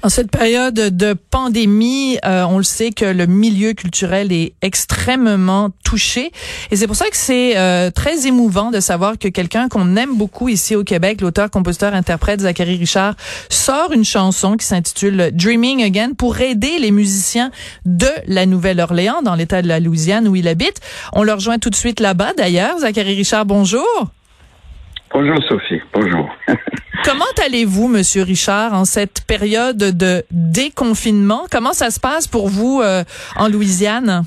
En 0.00 0.10
cette 0.10 0.30
période 0.30 0.74
de 0.74 1.12
pandémie, 1.12 2.18
euh, 2.24 2.44
on 2.44 2.58
le 2.58 2.62
sait 2.62 2.92
que 2.92 3.04
le 3.04 3.26
milieu 3.26 3.72
culturel 3.72 4.32
est 4.32 4.52
extrêmement 4.62 5.70
touché. 5.82 6.30
Et 6.70 6.76
c'est 6.76 6.86
pour 6.86 6.94
ça 6.94 7.06
que 7.06 7.16
c'est 7.16 7.58
euh, 7.58 7.90
très 7.90 8.28
émouvant 8.28 8.70
de 8.70 8.78
savoir 8.78 9.18
que 9.18 9.26
quelqu'un 9.26 9.68
qu'on 9.68 9.96
aime 9.96 10.16
beaucoup 10.16 10.48
ici 10.48 10.76
au 10.76 10.84
Québec, 10.84 11.20
l'auteur, 11.20 11.50
compositeur, 11.50 11.94
interprète 11.94 12.42
Zachary 12.42 12.76
Richard, 12.76 13.16
sort 13.48 13.92
une 13.92 14.04
chanson 14.04 14.56
qui 14.56 14.66
s'intitule 14.66 15.30
Dreaming 15.32 15.82
Again 15.82 16.12
pour 16.16 16.40
aider 16.40 16.78
les 16.78 16.92
musiciens 16.92 17.50
de 17.84 18.10
la 18.28 18.46
Nouvelle-Orléans, 18.46 19.22
dans 19.22 19.34
l'État 19.34 19.62
de 19.62 19.68
la 19.68 19.80
Louisiane 19.80 20.28
où 20.28 20.36
il 20.36 20.46
habite. 20.46 20.80
On 21.12 21.24
le 21.24 21.32
rejoint 21.32 21.58
tout 21.58 21.70
de 21.70 21.76
suite 21.76 21.98
là-bas 21.98 22.34
d'ailleurs. 22.36 22.78
Zachary 22.78 23.16
Richard, 23.16 23.46
bonjour. 23.46 24.12
Bonjour 25.10 25.42
Sophie, 25.48 25.80
bonjour. 25.92 26.28
Comment 27.04 27.24
allez-vous, 27.44 27.88
Monsieur 27.88 28.22
Richard, 28.22 28.74
en 28.74 28.84
cette 28.84 29.24
période 29.26 29.78
de 29.78 30.22
déconfinement? 30.30 31.42
Comment 31.50 31.72
ça 31.72 31.90
se 31.90 31.98
passe 31.98 32.28
pour 32.28 32.48
vous 32.48 32.82
euh, 32.82 33.04
en 33.36 33.48
Louisiane? 33.48 34.24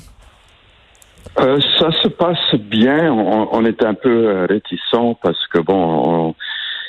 Euh, 1.38 1.60
ça 1.78 1.92
se 2.02 2.08
passe 2.08 2.54
bien. 2.54 3.12
On, 3.12 3.64
est 3.64 3.84
un 3.84 3.94
peu 3.94 4.28
euh, 4.28 4.46
réticent 4.46 5.16
parce 5.22 5.46
que 5.48 5.60
bon, 5.60 6.34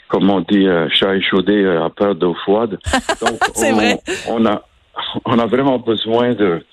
comme 0.08 0.30
on 0.30 0.42
dit, 0.42 0.68
chat 0.92 1.16
échaudé 1.16 1.66
a 1.66 1.90
peur 1.90 2.16
d'eau 2.16 2.34
froide. 2.34 2.80
C'est 3.54 3.74
vrai. 3.74 4.00
On 4.28 4.44
a, 4.46 4.64
on 5.26 5.38
a 5.38 5.46
vraiment 5.46 5.78
besoin 5.78 6.34
de 6.34 6.66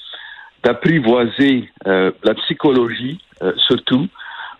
d'apprivoiser 0.63 1.71
la 1.87 2.35
psychologie, 2.35 3.19
surtout, 3.67 4.09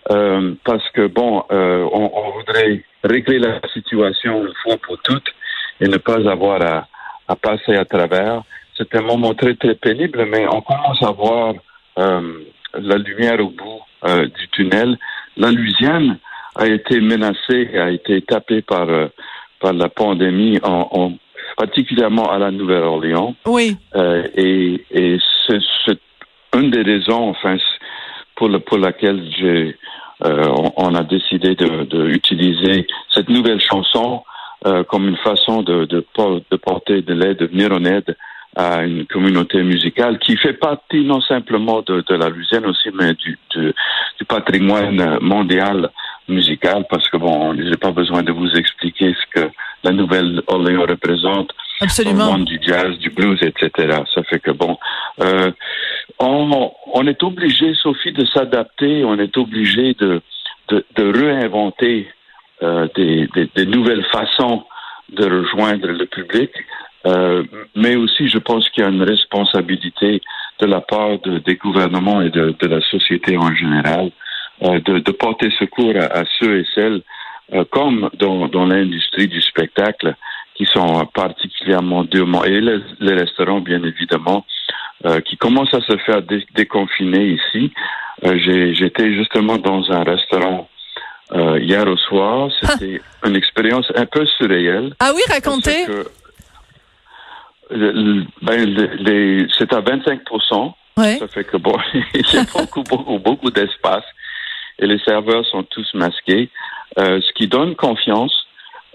parce 0.09 0.89
que 0.95 1.07
bon, 1.07 1.45
on, 1.51 2.11
on 2.15 2.31
voudrait 2.39 2.85
régler 3.05 3.39
la 3.39 3.61
situation 3.73 4.47
une 4.47 4.55
fois 4.63 4.77
pour 4.77 4.99
toutes 5.03 5.29
et 5.81 5.89
ne 5.89 5.97
pas 5.97 6.29
avoir 6.29 6.61
à, 6.63 6.87
à 7.29 7.37
passer 7.37 7.75
à 7.75 7.85
travers. 7.85 8.43
C'est 8.77 8.95
un 8.95 9.03
moment 9.03 9.35
très, 9.35 9.55
très 9.55 9.75
pénible, 9.75 10.27
mais 10.27 10.47
on 10.47 10.61
commence 10.63 11.03
à 11.03 11.11
voir 11.11 11.55
euh, 11.99 12.45
la 12.75 12.97
lumière 12.97 13.41
au 13.41 13.51
bout 13.51 13.81
euh, 14.07 14.27
du 14.27 14.49
tunnel. 14.49 14.97
La 15.37 15.51
Louisiane 15.51 16.19
a 16.57 16.67
été 16.67 17.01
menacée, 17.01 17.79
a 17.79 17.91
été 17.91 18.23
tapée 18.23 18.63
par, 18.63 18.89
euh, 18.89 19.09
par 19.61 19.73
la 19.75 19.89
pandémie, 19.89 20.59
en, 20.63 20.89
en, 20.93 21.13
particulièrement 21.57 22.31
à 22.31 22.39
la 22.39 22.51
Nouvelle-Orléans. 22.51 23.35
Oui. 23.47 23.77
Euh, 23.95 24.23
et 24.35 24.85
et 24.91 25.19
c'est 25.47 25.99
une 26.57 26.71
des 26.71 26.83
raisons, 26.83 27.29
enfin, 27.31 27.57
pour, 28.41 28.49
le, 28.49 28.59
pour 28.59 28.79
laquelle 28.79 29.23
j'ai 29.39 29.77
euh, 30.25 30.45
on, 30.77 30.95
a 30.95 31.03
décidé 31.03 31.55
de, 31.55 32.19
cette 33.15 33.29
nouvelle 33.29 33.61
chanson 33.61 34.23
euh, 34.67 34.83
comme 34.85 35.09
une 35.09 35.17
façon 35.19 35.63
de, 35.63 35.85
de, 35.85 36.05
de 36.51 36.57
porter 36.57 37.03
de 37.03 37.13
l'aide, 37.13 37.37
de 37.37 37.47
venir 37.47 37.71
en 37.71 37.85
aide 37.85 38.17
à 38.57 38.83
une 38.83 39.07
communauté 39.07 39.63
musicale 39.63 40.19
qui 40.19 40.39
fait 40.39 40.55
partie 40.55 41.05
non 41.05 41.21
simplement 41.21 41.83
de, 41.83 42.03
la 42.09 42.31
Louisiane 42.31 42.65
aussi, 42.65 42.89
mais 42.95 43.13
du, 43.13 43.39
du, 43.55 44.25
patrimoine 44.27 45.19
mondial 45.21 45.91
musical, 46.29 46.87
parce 46.89 47.09
que 47.11 47.19
bon, 47.19 47.55
j'ai 47.57 47.77
pas 47.77 47.91
besoin 47.91 48.23
de 48.23 48.33
vous 48.33 48.51
expliquer 48.53 49.15
ce 49.15 49.41
que 49.41 49.51
la 49.85 49.93
Nouvelle-Orléans 49.93 50.87
représente 50.89 51.51
Absolument. 51.81 52.29
Au 52.29 52.33
monde 52.33 52.45
du 52.45 52.61
jazz, 52.63 52.99
du 52.99 53.09
blues, 53.11 53.41
etc. 53.43 54.03
Ça 54.15 54.23
fait 54.25 54.39
que 54.39 54.51
bon, 54.51 54.77
euh, 55.21 55.51
on, 56.21 56.73
on, 56.95 57.07
est 57.07 57.23
obligé, 57.23 57.75
Sophie, 57.75 58.13
de 58.13 58.25
s'adapter. 58.27 59.05
On 59.05 59.19
est 59.19 59.37
obligé 59.37 59.95
de, 59.95 60.21
de, 60.69 60.85
de 60.97 61.19
réinventer 61.19 62.09
euh, 62.63 62.87
des, 62.95 63.27
des, 63.35 63.51
des, 63.55 63.67
nouvelles 63.67 64.05
façons 64.13 64.65
de 65.09 65.25
rejoindre 65.25 65.89
le 65.89 66.07
public. 66.07 66.51
Euh, 67.07 67.43
mais 67.75 67.97
aussi, 67.97 68.29
je 68.29 68.39
pense 68.39 68.69
qu'il 68.69 68.85
y 68.85 68.87
a 68.87 68.91
une 68.91 69.03
responsabilité 69.03 70.21
de 70.61 70.67
la 70.67 70.83
part 70.83 71.19
de, 71.21 71.39
des 71.39 71.57
gouvernements 71.57 72.21
et 72.21 72.29
de, 72.29 72.55
de, 72.59 72.67
la 72.67 72.83
société 72.83 73.39
en 73.39 73.55
général 73.55 74.11
euh, 74.63 74.79
de, 74.81 74.99
de, 74.99 75.13
porter 75.13 75.51
secours 75.59 75.95
à, 75.97 76.19
à 76.19 76.25
ceux 76.39 76.59
et 76.59 76.67
celles, 76.75 77.01
euh, 77.55 77.65
comme 77.71 78.11
dans, 78.19 78.49
dans 78.49 78.67
l'industrie 78.67 79.29
du 79.29 79.41
spectacle, 79.41 80.15
qui 80.61 80.67
sont 80.75 81.07
particulièrement 81.15 82.05
durement, 82.05 82.45
et 82.45 82.61
les, 82.61 83.15
restaurants, 83.15 83.63
bien 83.63 83.83
évidemment, 83.83 84.45
euh, 85.07 85.23
qui 85.23 85.39
commencent 85.39 85.73
à 85.73 85.81
se 85.81 85.97
faire 86.05 86.21
déconfiner 86.55 87.39
ici. 87.39 87.73
Euh, 88.27 88.37
J'étais 88.75 89.15
justement 89.15 89.57
dans 89.57 89.91
un 89.91 90.03
restaurant 90.03 90.69
euh, 91.33 91.59
hier 91.61 91.89
au 91.89 91.97
soir. 91.97 92.51
C'était 92.61 93.01
une 93.25 93.37
expérience 93.37 93.91
un 93.97 94.05
peu 94.05 94.27
surréelle. 94.37 94.95
Ah 95.01 95.13
oui, 95.15 95.23
racontez. 95.31 95.87
Ben, 97.71 99.49
c'est 99.57 99.73
à 99.73 99.81
25 99.81 100.21
Ça 100.97 101.29
fait 101.29 101.45
que 101.45 101.57
bon, 101.57 101.75
il 101.95 102.35
y 102.35 102.37
a 102.37 102.45
beaucoup, 102.53 102.83
beaucoup, 102.83 103.19
beaucoup 103.19 103.51
d'espace 103.51 104.05
et 104.79 104.87
les 104.87 104.99
serveurs 104.99 105.47
sont 105.47 105.63
tous 105.63 105.89
masqués, 105.95 106.51
euh, 106.99 107.19
ce 107.23 107.33
qui 107.33 107.49
donne 107.49 107.77
confiance. 107.77 108.35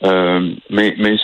Euh, 0.03 0.51
mais 0.69 0.94
mais 0.97 1.16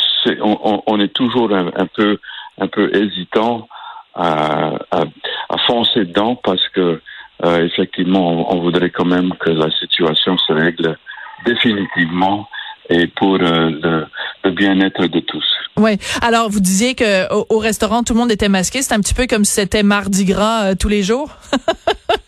on, 0.42 0.82
on, 0.88 1.00
est 1.00 1.14
toujours 1.14 1.54
un, 1.54 1.88
peu 1.94 2.18
un 2.58 2.68
peu 2.68 2.90
hésitant 2.96 3.68
à, 4.16 4.76
à, 4.92 5.02
à, 5.50 5.58
foncer 5.68 6.06
dedans 6.06 6.36
parce 6.42 6.68
que 6.70 7.02
euh, 7.44 7.66
effectivement 7.66 8.54
on, 8.54 8.62
voudrait 8.62 8.90
quand 8.90 9.06
même 9.06 9.34
que 9.40 9.50
la 9.50 9.70
situation 9.72 10.38
se 10.38 10.54
règle 10.54 10.98
définitivement 11.46 12.48
et 12.90 13.08
pour 13.08 13.36
euh, 13.36 13.72
le, 13.81 14.06
le 14.46 14.52
bien-être 14.52 15.06
de 15.06 15.20
tous. 15.20 15.46
Oui. 15.78 15.98
Alors 16.22 16.50
vous 16.50 16.62
disiez 16.62 16.96
que 16.96 17.28
au, 17.34 17.58
restaurant 17.58 18.04
tout 18.04 18.14
le 18.14 18.20
monde 18.20 18.31
était 18.31 18.50
masqué, 18.50 18.81
c'est 18.81 18.94
un 18.94 19.02
petit 19.02 19.14
peu 19.14 19.28
comme 19.28 19.44
si 19.44 19.54
c'était 19.54 19.84
mardi 19.84 20.24
gras 20.24 20.76
tous 20.76 20.90
les 20.90 21.04
jours. 21.04 21.30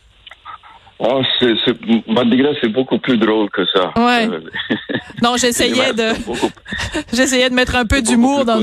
Oh, 1.05 1.21
c'est, 1.37 1.53
c'est, 1.65 1.75
c'est 2.61 2.69
beaucoup 2.69 2.97
plus 2.97 3.17
drôle 3.17 3.49
que 3.49 3.65
ça. 3.75 3.91
Ouais. 3.97 4.25
Euh, 4.29 4.39
non, 5.21 5.35
j'essayais 5.35 5.91
de, 5.93 6.13
j'essayais 7.13 7.49
de 7.49 7.55
mettre 7.55 7.75
un 7.75 7.85
peu 7.85 8.01
d'humour 8.01 8.45
dans. 8.45 8.61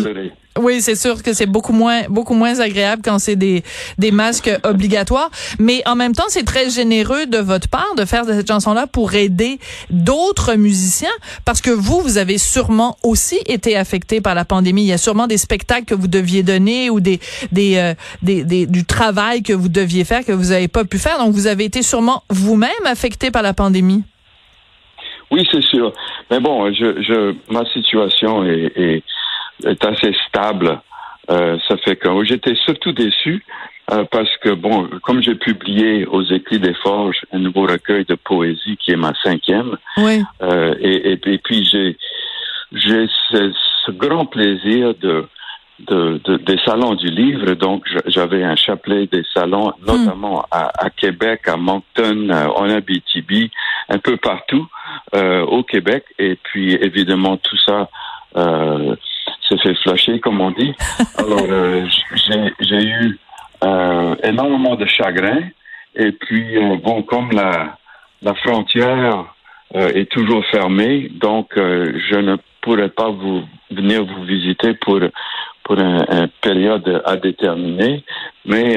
Oui, 0.62 0.82
c'est 0.82 0.94
sûr 0.94 1.22
que 1.22 1.32
c'est 1.32 1.47
beaucoup 1.47 1.72
moins 1.72 2.03
beaucoup 2.10 2.34
moins 2.34 2.60
agréable 2.60 3.00
quand 3.03 3.19
c'est 3.19 3.37
des 3.37 3.62
des 3.97 4.10
masques 4.10 4.50
obligatoires, 4.62 5.31
mais 5.59 5.82
en 5.87 5.97
même 5.97 6.15
temps, 6.15 6.28
c'est 6.28 6.44
très 6.44 6.69
généreux 6.69 7.25
de 7.25 7.38
votre 7.38 7.69
part 7.69 7.94
de 7.97 8.04
faire 8.04 8.25
cette 8.26 8.47
chanson-là 8.47 8.87
pour 8.87 9.15
aider 9.15 9.59
d'autres 9.88 10.54
musiciens 10.56 11.16
parce 11.47 11.62
que 11.62 11.71
vous 11.71 12.00
vous 12.03 12.19
avez 12.19 12.37
sûrement 12.37 12.98
aussi 13.03 13.38
été 13.47 13.75
affecté 13.75 14.21
par 14.21 14.34
la 14.34 14.44
pandémie. 14.44 14.82
Il 14.82 14.88
y 14.88 14.93
a 14.93 14.98
sûrement 14.98 15.26
des 15.26 15.38
spectacles 15.38 15.87
que 15.87 15.94
vous 15.94 16.09
deviez 16.09 16.43
donner 16.43 16.91
ou 16.91 17.00
des 17.00 17.21
des, 17.53 17.78
euh, 17.78 17.94
des, 18.22 18.44
des 18.44 18.66
du 18.66 18.84
travail 18.84 19.42
que 19.42 19.54
vous 19.54 19.71
deviez 19.71 20.04
faire 20.04 20.27
que 20.27 20.32
vous 20.32 20.50
n'avez 20.50 20.69
pas 20.69 20.84
pu 20.84 20.98
faire. 20.98 21.19
Donc 21.19 21.32
vous 21.32 21.47
avez 21.47 21.65
été 21.65 21.82
sûrement 21.82 22.22
vous-même 22.28 22.84
affecté 22.84 23.31
par 23.31 23.42
la 23.42 23.54
pandémie. 23.54 24.03
Oui, 25.31 25.47
c'est 25.50 25.62
sûr. 25.62 25.92
Mais 26.31 26.41
bon, 26.41 26.71
je, 26.72 27.00
je 27.03 27.34
ma 27.50 27.65
situation 27.72 28.44
est, 28.44 28.72
est 28.77 29.03
est 29.66 29.84
assez 29.84 30.15
stable. 30.28 30.81
Euh, 31.31 31.59
ça 31.69 31.76
fait 31.78 31.97
que 31.97 32.25
j'étais 32.25 32.54
surtout 32.65 32.93
déçu 32.93 33.44
euh, 33.93 34.04
parce 34.10 34.34
que, 34.38 34.50
bon, 34.50 34.88
comme 35.03 35.22
j'ai 35.22 35.34
publié 35.34 36.06
aux 36.06 36.22
Écrits 36.22 36.59
des 36.59 36.75
Forges 36.75 37.21
un 37.32 37.38
nouveau 37.38 37.62
recueil 37.62 38.04
de 38.04 38.15
poésie 38.15 38.76
qui 38.78 38.93
est 38.93 38.97
ma 38.97 39.12
cinquième, 39.22 39.76
oui. 39.97 40.22
euh, 40.43 40.75
et, 40.81 41.12
et, 41.12 41.21
et, 41.26 41.38
puis 41.38 41.65
j'ai 41.65 41.97
j'ai 42.72 43.06
ce, 43.31 43.53
ce, 43.84 43.91
grand 43.91 44.26
plaisir 44.26 44.94
de, 45.00 45.26
de, 45.81 46.21
de, 46.25 46.37
des 46.37 46.59
salons 46.65 46.94
du 46.94 47.09
livre. 47.09 47.54
Donc, 47.54 47.84
j'avais 48.06 48.44
un 48.44 48.56
chapelet 48.56 49.06
des 49.06 49.24
salons, 49.34 49.72
hmm. 49.80 49.86
notamment 49.86 50.45
à, 50.51 50.71
à, 50.78 50.91
Québec, 50.91 51.48
à 51.48 51.56
Moncton, 51.56 52.28
euh, 52.30 52.47
en 52.47 52.71
Abitibi, 52.71 53.51
un 53.89 53.98
peu 53.98 54.16
partout 54.16 54.66
euh, 55.15 55.42
au 55.42 55.63
Québec. 55.65 56.04
Et 56.18 56.36
puis, 56.36 56.74
évidemment, 56.74 57.36
tout 57.39 57.59
ça 57.66 57.89
euh, 58.36 58.95
s'est 59.51 59.59
fait 59.63 59.75
flasher, 59.83 60.21
comme 60.21 60.41
on 60.41 60.51
dit. 60.53 60.73
Alors, 61.19 61.47
euh, 61.49 61.87
j'ai 62.61 62.83
eu 62.85 63.19
euh, 63.65 64.15
énormément 64.23 64.77
de 64.77 64.87
chagrin. 64.87 65.41
Et 65.97 66.13
puis, 66.13 66.57
euh, 66.57 66.77
bon, 66.77 67.03
comme 67.03 67.31
la, 67.33 67.77
la 68.23 68.35
frontière 68.35 69.25
est 69.73 70.11
toujours 70.11 70.45
fermée, 70.47 71.09
donc 71.13 71.53
je 71.55 72.17
ne 72.19 72.37
pourrais 72.61 72.89
pas 72.89 73.09
vous 73.09 73.45
venir 73.71 74.05
vous 74.05 74.25
visiter 74.25 74.75
pour 74.75 74.99
pour 75.63 75.79
une 75.79 76.05
un 76.09 76.27
période 76.41 77.03
à 77.05 77.15
déterminer. 77.17 78.03
Mais 78.45 78.77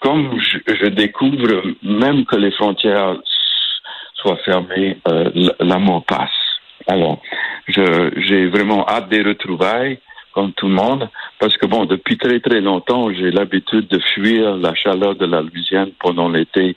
comme 0.00 0.36
je, 0.40 0.58
je, 0.66 0.86
découvre 0.86 1.62
même 1.84 2.24
que 2.24 2.34
les 2.34 2.50
frontières 2.50 3.18
soient 4.14 4.38
fermées, 4.44 4.98
l'amour 5.60 6.04
passe. 6.06 6.39
Alors, 6.90 7.18
j'ai 7.68 8.46
vraiment 8.46 8.84
hâte 8.88 9.08
des 9.10 9.22
retrouvailles 9.22 10.00
comme 10.32 10.52
tout 10.54 10.66
le 10.66 10.74
monde, 10.74 11.08
parce 11.38 11.56
que 11.56 11.66
bon, 11.66 11.84
depuis 11.84 12.18
très 12.18 12.40
très 12.40 12.60
longtemps, 12.60 13.12
j'ai 13.12 13.30
l'habitude 13.30 13.86
de 13.86 14.00
fuir 14.14 14.56
la 14.56 14.74
chaleur 14.74 15.14
de 15.14 15.24
la 15.26 15.40
Louisiane 15.40 15.90
pendant 16.00 16.28
l'été 16.28 16.76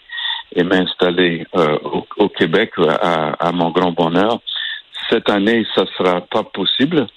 et 0.56 0.63
m'installer 0.63 1.45
euh, 1.56 1.77
au, 2.18 2.30
Québec 2.30 2.74
à, 2.77 3.51
mon 3.51 3.71
grand 3.71 3.92
bonheur. 3.92 4.39
Cette 5.10 5.30
année, 5.30 5.65
ça 5.75 5.86
sera 5.98 6.21
pas 6.21 6.44
possible, 6.44 7.07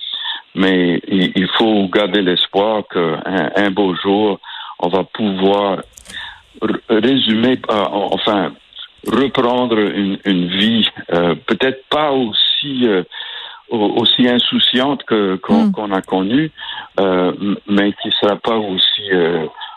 mais 0.55 1.01
il, 1.07 1.49
faut 1.59 1.89
garder 1.89 2.23
l'espoir 2.23 2.83
qu'un 2.91 3.51
un 3.57 3.71
beau 3.71 3.95
jour, 3.95 4.41
on 4.79 4.89
va 4.89 5.05
pouvoir 5.05 5.83
résumer, 6.89 7.59
euh, 7.71 7.85
enfin, 7.91 8.53
reprendre 9.06 9.79
une, 9.79 10.19
une 10.25 10.49
vie, 10.49 10.88
euh, 11.12 11.35
peut-être 11.47 11.85
pas 11.88 12.12
aussi 12.12 12.87
aussi 13.69 14.29
insouciante 14.29 15.03
que 15.05 15.37
qu'on 15.37 15.88
hmm. 15.88 15.93
a 15.93 16.03
connue, 16.03 16.53
mais 17.69 17.93
qui 18.00 18.11
sera 18.20 18.37
pas 18.37 18.56
aussi 18.56 19.11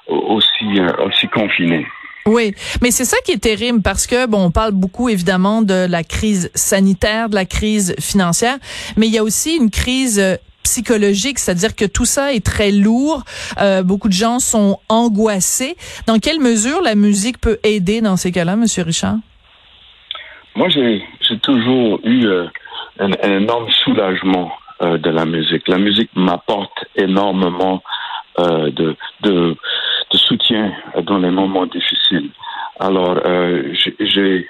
aussi 0.08 0.80
aussi 1.06 1.28
confinée. 1.28 1.86
Oui, 2.30 2.54
mais 2.82 2.92
c'est 2.92 3.06
ça 3.06 3.18
qui 3.26 3.32
est 3.32 3.42
terrible 3.42 3.82
parce 3.82 4.06
que 4.06 4.28
bon, 4.28 4.46
on 4.46 4.52
parle 4.52 4.72
beaucoup 4.74 5.10
évidemment 5.10 5.64
de 5.64 5.88
la 5.90 6.04
crise 6.04 6.52
sanitaire, 6.54 7.30
de 7.30 7.36
la 7.36 7.46
crise 7.46 7.96
financière, 8.00 8.58
mais 8.98 9.08
il 9.08 9.14
y 9.14 9.18
a 9.18 9.24
aussi 9.24 9.56
une 9.56 9.72
crise 9.72 10.20
euh, 10.20 10.36
psychologique, 10.70 11.40
c'est-à-dire 11.40 11.76
que 11.76 11.86
tout 11.86 12.06
ça 12.06 12.34
est 12.34 12.46
très 12.46 12.72
lourd. 12.72 13.24
Euh, 13.60 13.82
beaucoup 13.84 14.08
de 14.08 14.20
gens 14.26 14.40
sont 14.40 14.78
angoissés. 14.90 15.76
Dans 16.08 16.20
quelle 16.20 16.40
mesure 16.40 16.82
la 16.82 16.96
musique 16.96 17.40
peut 17.40 17.58
aider 17.64 18.02
dans 18.02 18.18
ces 18.18 18.32
cas-là, 18.32 18.56
Monsieur 18.56 18.84
Richard? 18.84 19.18
Moi, 20.56 20.68
j'ai 20.70 21.40
toujours 21.42 22.00
eu 22.04 22.26
euh, 22.26 22.46
un, 23.00 23.12
énorme 23.42 23.70
soulagement 23.84 24.52
de 24.82 25.10
la 25.10 25.26
musique. 25.26 25.68
La 25.68 25.78
musique 25.78 26.10
m'apporte 26.16 26.86
énormément 26.96 27.84
de, 28.38 28.96
de 29.24 29.58
soutien 30.14 30.72
dans 31.04 31.18
les 31.18 31.32
moments 31.32 31.66
difficiles. 31.66 32.30
Alors, 32.80 33.20
euh, 33.26 33.74
j'ai 34.00 34.48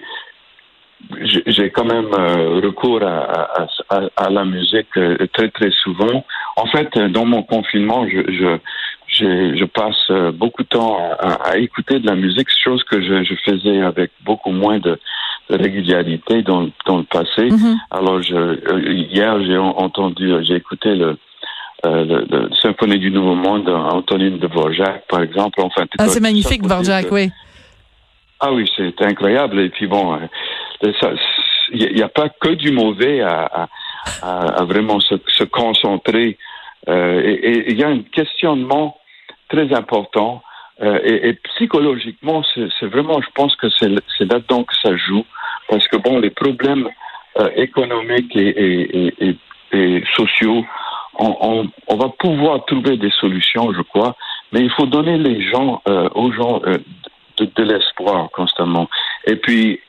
j'ai 1.45 1.69
quand 1.69 1.85
même 1.85 2.09
euh, 2.13 2.59
recours 2.61 3.01
à, 3.03 3.65
à, 3.89 4.01
à, 4.17 4.29
la 4.29 4.45
musique 4.45 4.95
euh, 4.97 5.17
très 5.33 5.49
très 5.49 5.71
souvent. 5.71 6.25
En 6.55 6.65
fait, 6.67 6.97
dans 6.97 7.25
mon 7.25 7.43
confinement, 7.43 8.07
je 8.07 8.57
je, 9.07 9.55
je, 9.55 9.65
passe 9.65 10.11
beaucoup 10.33 10.61
de 10.63 10.67
temps 10.67 10.97
à, 11.19 11.57
écouter 11.57 11.99
de 11.99 12.05
la 12.05 12.15
musique, 12.15 12.47
chose 12.63 12.83
que 12.83 13.01
je, 13.01 13.23
je 13.23 13.33
faisais 13.43 13.81
avec 13.81 14.11
beaucoup 14.23 14.51
moins 14.51 14.77
de, 14.77 14.99
régularité 15.49 16.43
dans, 16.43 16.69
dans 16.85 16.97
le 16.97 17.03
passé. 17.05 17.49
Mm-hmm. 17.49 17.75
Alors, 17.89 18.21
je, 18.21 18.91
hier, 19.11 19.43
j'ai 19.43 19.57
entendu, 19.57 20.31
j'ai 20.43 20.55
écouté 20.55 20.93
le, 20.93 21.17
euh, 21.85 22.25
le, 22.29 22.49
Symphonie 22.61 22.99
du 22.99 23.09
Nouveau 23.09 23.35
Monde, 23.35 23.69
Antonine 23.69 24.37
de 24.37 24.47
Dvorak, 24.47 25.07
par 25.07 25.21
exemple. 25.21 25.61
Enfin, 25.61 25.85
ah, 25.97 26.07
c'est 26.07 26.19
magnifique, 26.19 26.61
Dvorak, 26.61 27.07
oui. 27.11 27.31
Ah 28.41 28.51
oui, 28.51 28.69
c'est 28.75 29.01
incroyable. 29.01 29.59
Et 29.59 29.69
puis 29.69 29.87
bon, 29.87 30.13
euh, 30.13 30.17
il 30.81 31.93
n'y 31.93 32.01
a, 32.01 32.09
pas 32.09 32.29
que 32.29 32.49
du 32.49 32.71
mauvais 32.71 33.21
à, 33.21 33.67
à, 34.21 34.61
à 34.61 34.63
vraiment 34.63 34.99
se, 34.99 35.15
se 35.27 35.43
concentrer. 35.43 36.37
Euh, 36.87 37.21
et 37.23 37.71
il 37.71 37.77
y 37.77 37.83
a 37.83 37.89
un 37.89 38.01
questionnement 38.01 38.97
très 39.49 39.73
important. 39.73 40.41
Euh, 40.81 40.99
et, 41.03 41.29
et, 41.29 41.33
psychologiquement, 41.33 42.41
c'est 42.55 42.87
vraiment, 42.87 43.21
je 43.21 43.29
pense 43.35 43.55
que 43.57 43.67
c'est 43.69 43.89
là-dedans 43.89 44.63
que 44.63 44.75
ça 44.81 44.95
joue. 44.95 45.25
Parce 45.67 45.87
que 45.87 45.97
bon, 45.97 46.19
les 46.19 46.29
problèmes 46.29 46.87
euh, 47.39 47.49
économiques 47.55 48.35
et, 48.35 49.07
et, 49.19 49.37
et, 49.73 50.03
sociaux 50.15 50.65
on, 51.19 51.69
on, 51.87 51.97
va 51.97 52.09
pouvoir 52.09 52.65
trouver 52.65 52.97
des 52.97 53.11
solutions, 53.11 53.73
je 53.73 53.81
crois, 53.81 54.15
mais 54.51 54.61
il 54.61 54.69
faut 54.71 54.85
donner 54.85 55.17
les 55.17 55.41
gens, 55.49 55.81
euh, 55.87 56.09
aux 56.15 56.31
gens 56.31 56.61
euh, 56.65 56.77
de, 57.37 57.63
l'espoir 57.63 58.29
constamment. 58.31 58.89
Et 59.25 59.35
puis, 59.35 59.79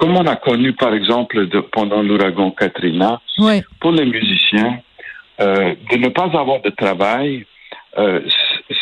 comme 0.00 0.16
on 0.16 0.26
a 0.26 0.36
connu, 0.36 0.72
par 0.72 0.94
exemple, 0.94 1.46
de, 1.46 1.60
pendant 1.60 2.02
l'ouragan 2.02 2.50
Katrina, 2.50 3.20
pour 3.80 3.92
les 3.92 4.06
musiciens, 4.06 4.80
euh, 5.40 5.74
de 5.90 5.96
ne 5.98 6.08
pas 6.08 6.24
avoir 6.24 6.60
de 6.62 6.70
travail, 6.70 7.46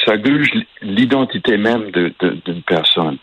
ça 0.04 0.16
gruge 0.16 0.52
l'identité 0.82 1.56
même 1.56 1.90
d'une 1.90 2.62
personne. 2.62 3.18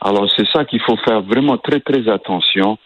Alors, 0.00 0.30
c'est 0.36 0.46
ça 0.48 0.64
qu'il 0.64 0.80
faut 0.82 0.96
faire 0.98 1.22
vraiment 1.22 1.56
très, 1.56 1.80
très 1.80 2.08
attention 2.08 2.78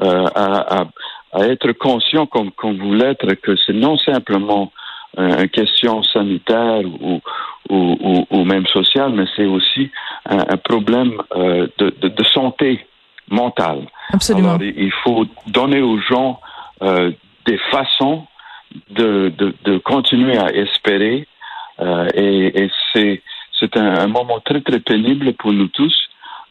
à, 0.00 0.80
à 0.80 0.86
à 1.32 1.46
être 1.46 1.72
conscient, 1.72 2.26
comme, 2.26 2.50
comme 2.52 2.78
vous 2.78 2.94
l'êtes, 2.94 3.24
que 3.40 3.56
c'est 3.66 3.72
non 3.72 3.96
simplement 3.98 4.72
une 5.16 5.48
question 5.48 6.02
sanitaire 6.02 6.82
ou, 6.84 7.20
ou, 7.68 8.26
ou, 8.30 8.44
même 8.44 8.66
sociale, 8.66 9.12
mais 9.12 9.24
c'est 9.36 9.46
aussi 9.46 9.90
un, 10.28 10.56
problème 10.56 11.20
euh, 11.34 11.66
de, 11.78 12.24
santé 12.32 12.86
mentale. 13.30 13.86
Absolument. 14.12 14.54
Alors, 14.54 14.62
il 14.62 14.92
faut 15.04 15.26
donner 15.46 15.80
aux 15.80 15.98
gens 15.98 16.40
euh, 16.82 17.12
des 17.46 17.58
façons 17.70 18.26
de, 18.90 19.32
de, 19.36 19.54
de, 19.64 19.78
continuer 19.78 20.36
à 20.36 20.52
espérer 20.52 21.26
euh, 21.80 22.06
et, 22.14 22.64
et 22.64 22.70
c'est 22.92 23.22
c'est 23.58 23.76
un, 23.76 23.98
un, 23.98 24.06
moment 24.06 24.40
très 24.40 24.60
très 24.60 24.80
pénible 24.80 25.32
pour 25.34 25.52
nous 25.52 25.68
tous, 25.68 25.94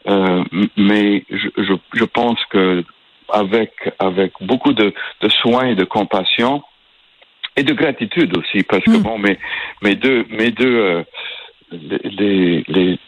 euh, 0.08 0.44
mais 0.76 1.24
je, 1.30 1.48
je, 1.56 1.74
je 1.94 2.04
pense 2.04 2.38
que 2.50 2.84
avec, 3.32 3.72
avec 3.98 4.32
beaucoup 4.40 4.72
de, 4.72 4.92
de 5.20 5.28
soins 5.28 5.66
et 5.66 5.74
de 5.74 5.84
compassion 5.84 6.62
et 7.56 7.62
de 7.62 7.72
gratitude 7.74 8.36
aussi, 8.36 8.62
parce 8.62 8.84
que 8.84 8.90
mm. 8.98 9.02
bon, 9.02 9.18
mes, 9.18 9.38
mes 9.82 9.94
deux, 9.96 10.24
mes 10.30 10.50
deux, 10.50 10.76
euh, 10.76 11.02
les, 11.72 12.64
les, 12.68 12.98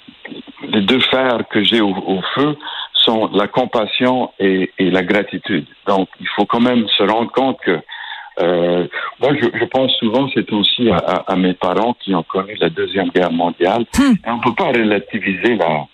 les, 0.62 0.80
deux 0.82 1.00
fers 1.00 1.38
que 1.50 1.62
j'ai 1.62 1.80
au, 1.80 2.20
feu 2.34 2.56
sont 3.04 3.30
la 3.32 3.46
compassion 3.48 4.30
et, 4.38 4.70
et, 4.78 4.90
la 4.90 5.02
gratitude. 5.02 5.66
Donc, 5.86 6.08
il 6.20 6.28
faut 6.36 6.46
quand 6.46 6.60
même 6.60 6.86
se 6.88 7.02
rendre 7.02 7.30
compte 7.32 7.58
que 7.60 7.78
euh, 8.40 8.86
moi, 9.20 9.32
je, 9.34 9.46
je, 9.58 9.64
pense 9.66 9.92
souvent, 9.98 10.26
c'est 10.34 10.50
aussi 10.52 10.90
à, 10.90 11.24
à, 11.26 11.36
mes 11.36 11.52
parents 11.54 11.94
qui 12.00 12.14
ont 12.14 12.22
connu 12.22 12.54
la 12.60 12.70
deuxième 12.70 13.10
guerre 13.10 13.32
mondiale. 13.32 13.84
Mm. 13.98 14.02
Et 14.02 14.30
on 14.30 14.36
ne 14.36 14.42
peut 14.42 14.54
pas 14.54 14.68
relativiser 14.68 15.56
la, 15.56 15.86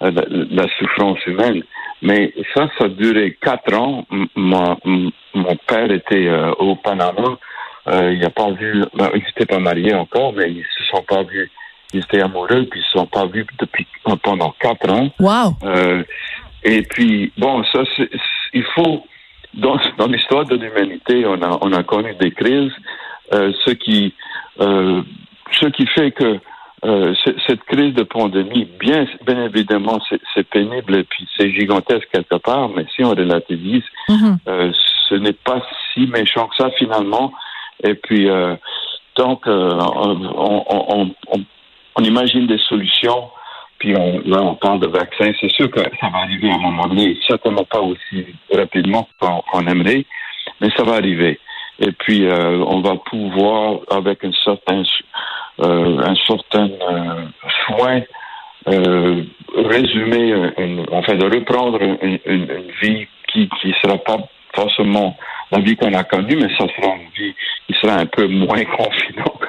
la, 0.00 0.22
la 0.28 0.66
souffrance 0.78 1.18
humaine. 1.26 1.62
Mais 2.02 2.32
ça, 2.54 2.68
ça 2.78 2.84
a 2.84 2.88
duré 2.88 3.36
quatre 3.40 3.74
ans. 3.74 4.06
mon 4.36 5.56
père 5.66 5.90
était 5.90 6.28
euh, 6.28 6.52
au 6.58 6.76
Panama. 6.76 7.38
Euh, 7.88 8.12
il 8.12 8.20
n'a 8.20 8.30
pas 8.30 8.50
vu, 8.50 8.84
ben, 8.94 9.10
ils 9.14 9.22
n'étaient 9.22 9.46
pas 9.46 9.58
mariés 9.58 9.94
encore, 9.94 10.32
mais 10.34 10.50
ils 10.50 10.64
se 10.78 10.84
sont 10.84 11.02
pas 11.02 11.22
vus. 11.22 11.50
Ils 11.92 12.00
étaient 12.00 12.22
amoureux, 12.22 12.66
puis 12.70 12.80
ils 12.80 12.84
se 12.84 12.98
sont 12.98 13.06
pas 13.06 13.26
vus 13.26 13.46
depuis 13.58 13.86
pendant 14.22 14.54
quatre 14.60 14.88
ans. 14.90 15.08
Wow. 15.18 15.56
Euh, 15.64 16.04
et 16.64 16.82
puis 16.82 17.32
bon, 17.38 17.64
ça, 17.72 17.82
c'est, 17.96 18.10
il 18.52 18.64
faut 18.74 19.04
dans, 19.54 19.78
dans 19.98 20.06
l'histoire 20.06 20.44
de 20.44 20.56
l'humanité, 20.56 21.24
on 21.26 21.42
a 21.42 21.58
on 21.62 21.72
a 21.72 21.82
connu 21.82 22.14
des 22.20 22.30
crises, 22.30 22.72
euh, 23.32 23.52
ce 23.64 23.72
qui 23.72 24.14
euh, 24.60 25.02
ce 25.52 25.66
qui 25.66 25.86
fait 25.86 26.12
que 26.12 26.38
euh, 26.82 27.14
cette 27.46 27.62
crise 27.64 27.94
de 27.94 28.04
pandémie, 28.04 28.66
bien, 28.78 29.06
bien 29.26 29.44
évidemment, 29.44 29.98
c'est 30.34 30.48
pénible 30.48 30.96
et 30.96 31.04
puis 31.04 31.28
c'est 31.36 31.50
gigantesque 31.50 32.08
quelque 32.10 32.36
part, 32.36 32.70
mais 32.70 32.86
si 32.94 33.04
on 33.04 33.10
relativise, 33.10 33.82
euh, 34.48 34.72
ce 35.08 35.14
n'est 35.14 35.34
pas 35.34 35.60
si 35.92 36.06
méchant 36.06 36.46
que 36.48 36.56
ça 36.56 36.70
finalement. 36.78 37.32
Et 37.84 37.94
puis, 37.94 38.30
euh, 38.30 38.56
donc, 39.16 39.46
euh, 39.46 39.78
on, 39.78 40.64
on, 40.70 41.14
on, 41.32 41.44
on, 41.96 42.02
imagine 42.02 42.46
des 42.46 42.58
solutions, 42.58 43.30
puis 43.80 43.96
on, 43.96 44.20
là, 44.24 44.42
on 44.42 44.54
parle 44.54 44.78
de 44.78 44.86
vaccins. 44.86 45.32
C'est 45.40 45.50
sûr 45.50 45.70
que 45.70 45.80
ça 45.80 46.08
va 46.12 46.18
arriver 46.20 46.48
à 46.50 46.54
un 46.54 46.58
moment 46.58 46.86
donné, 46.86 47.18
certainement 47.26 47.64
pas 47.64 47.80
aussi 47.80 48.26
rapidement 48.54 49.08
qu'on 49.18 49.66
aimerait, 49.66 50.06
mais 50.60 50.68
ça 50.76 50.84
va 50.84 50.94
arriver. 50.94 51.40
Et 51.80 51.92
puis, 51.92 52.28
on 52.30 52.80
va 52.82 52.96
pouvoir, 52.96 53.80
avec 53.90 54.22
une 54.22 54.34
certaine 54.44 54.84
euh, 55.62 55.98
un 55.98 56.14
certain 56.26 56.70
euh, 56.70 57.26
soin 57.66 58.00
euh, 58.68 59.24
résumer, 59.54 60.32
une, 60.56 60.86
enfin 60.90 61.16
de 61.16 61.24
reprendre 61.26 61.82
une, 61.82 62.18
une, 62.24 62.46
vie 62.80 63.06
qui 63.28 63.46
qui 63.60 63.74
sera 63.82 63.98
pas 63.98 64.16
forcément 64.54 65.18
la 65.50 65.60
vie 65.60 65.76
qu'on 65.76 65.92
a 65.92 66.04
connue, 66.04 66.36
mais 66.36 66.48
ça 66.56 66.66
sera 66.76 66.94
une 66.94 67.10
vie 67.16 67.34
qui 67.66 67.74
sera 67.80 67.94
un 67.94 68.06
peu 68.06 68.26
moins 68.26 68.64
confinante 68.76 69.40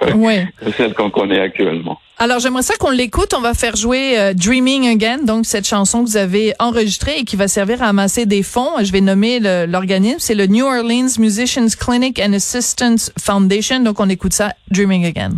que, 0.60 0.72
celle 0.72 0.93
qu'on 0.93 1.10
connaît 1.10 1.39
actuellement. 1.39 2.00
Alors 2.17 2.39
j'aimerais 2.39 2.62
ça 2.62 2.75
qu'on 2.79 2.91
l'écoute. 2.91 3.34
On 3.36 3.41
va 3.41 3.53
faire 3.53 3.75
jouer 3.75 4.34
Dreaming 4.36 4.88
Again, 4.88 5.24
donc 5.24 5.46
cette 5.46 5.67
chanson 5.67 6.03
que 6.03 6.10
vous 6.10 6.17
avez 6.17 6.53
enregistrée 6.60 7.20
et 7.20 7.24
qui 7.24 7.36
va 7.36 7.48
servir 7.48 7.81
à 7.81 7.88
amasser 7.88 8.25
des 8.25 8.43
fonds. 8.43 8.70
Je 8.84 8.91
vais 8.91 9.01
nommer 9.01 9.39
l'organisme, 9.67 10.20
c'est 10.20 10.36
le 10.36 10.46
New 10.46 10.65
Orleans 10.65 11.10
Musicians 11.17 11.67
Clinic 11.79 12.20
and 12.20 12.34
Assistance 12.34 13.12
Foundation. 13.20 13.79
Donc 13.79 14.00
on 14.00 14.10
écoute 14.10 14.34
ça, 14.34 14.53
Dreaming 14.70 15.05
Again. 15.05 15.38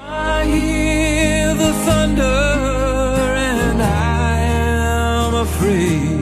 I 0.00 0.44
hear 0.46 1.54
the 1.54 1.72
thunder 1.84 2.22
and 2.22 3.82
I 3.82 4.40
am 4.40 5.34
afraid 5.34 6.17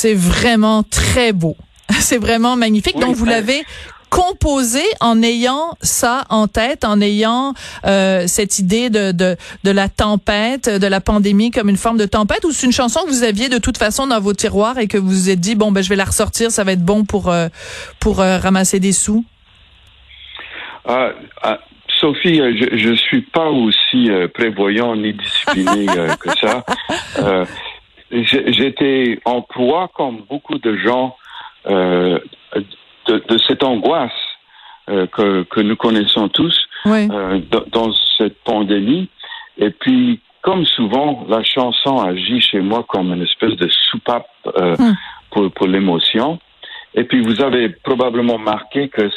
C'est 0.00 0.14
vraiment 0.14 0.84
très 0.84 1.32
beau. 1.32 1.56
C'est 1.98 2.18
vraiment 2.18 2.54
magnifique. 2.54 2.94
Oui, 2.96 3.00
Donc, 3.00 3.16
vous 3.16 3.24
l'avez 3.24 3.64
composé 4.10 4.82
en 5.00 5.22
ayant 5.22 5.76
ça 5.82 6.24
en 6.30 6.46
tête, 6.46 6.84
en 6.84 7.00
ayant 7.00 7.52
euh, 7.84 8.26
cette 8.26 8.58
idée 8.58 8.90
de, 8.90 9.12
de, 9.12 9.36
de 9.64 9.70
la 9.70 9.88
tempête, 9.88 10.68
de 10.68 10.86
la 10.86 11.00
pandémie 11.00 11.50
comme 11.50 11.68
une 11.68 11.76
forme 11.76 11.98
de 11.98 12.06
tempête, 12.06 12.44
ou 12.44 12.52
c'est 12.52 12.66
une 12.66 12.72
chanson 12.72 13.00
que 13.04 13.08
vous 13.08 13.24
aviez 13.24 13.48
de 13.48 13.58
toute 13.58 13.76
façon 13.76 14.06
dans 14.06 14.20
vos 14.20 14.34
tiroirs 14.34 14.78
et 14.78 14.86
que 14.86 14.98
vous 14.98 15.08
vous 15.08 15.30
êtes 15.30 15.40
dit, 15.40 15.56
bon, 15.56 15.72
ben, 15.72 15.82
je 15.82 15.88
vais 15.88 15.96
la 15.96 16.04
ressortir, 16.04 16.50
ça 16.50 16.64
va 16.64 16.72
être 16.72 16.84
bon 16.84 17.04
pour, 17.04 17.28
euh, 17.28 17.48
pour 17.98 18.20
euh, 18.20 18.38
ramasser 18.38 18.80
des 18.80 18.92
sous? 18.92 19.24
Ah, 20.86 21.10
ah, 21.42 21.58
Sophie, 21.98 22.40
euh, 22.40 22.52
je, 22.56 22.76
je 22.76 22.92
suis 22.94 23.22
pas 23.22 23.48
aussi 23.50 24.10
euh, 24.10 24.28
prévoyant 24.28 24.94
ni 24.96 25.12
discipliné 25.12 25.86
euh, 25.96 26.08
que 26.20 26.30
ça. 26.38 26.64
Euh, 27.18 27.44
J'étais 28.10 29.20
en 29.26 29.42
proie, 29.42 29.90
comme 29.94 30.22
beaucoup 30.30 30.58
de 30.58 30.76
gens, 30.78 31.14
euh, 31.66 32.18
de, 33.06 33.22
de 33.28 33.38
cette 33.46 33.62
angoisse 33.62 34.10
euh, 34.88 35.06
que, 35.08 35.42
que 35.42 35.60
nous 35.60 35.76
connaissons 35.76 36.28
tous 36.28 36.56
Oui. 36.86 37.06
dans, 37.08 37.92
cette 38.16 38.38
pandémie. 38.44 39.10
Et 39.58 39.70
puis, 39.70 40.20
comme 40.40 40.64
souvent, 40.64 41.26
la 41.28 41.42
chanson 41.42 41.98
agit 42.00 42.40
chez 42.40 42.60
moi 42.60 42.82
comme 42.88 43.12
une 43.12 43.22
espèce 43.22 43.56
de 43.56 43.68
soupape 43.90 44.26
Hmm. 44.56 44.94
pour, 45.30 45.50
pour 45.52 45.66
l'émotion. 45.66 46.38
Et 46.94 47.04
puis, 47.04 47.20
vous 47.20 47.42
avez 47.42 47.68
probablement 47.68 48.38
marqué 48.38 48.88
que 48.88 49.10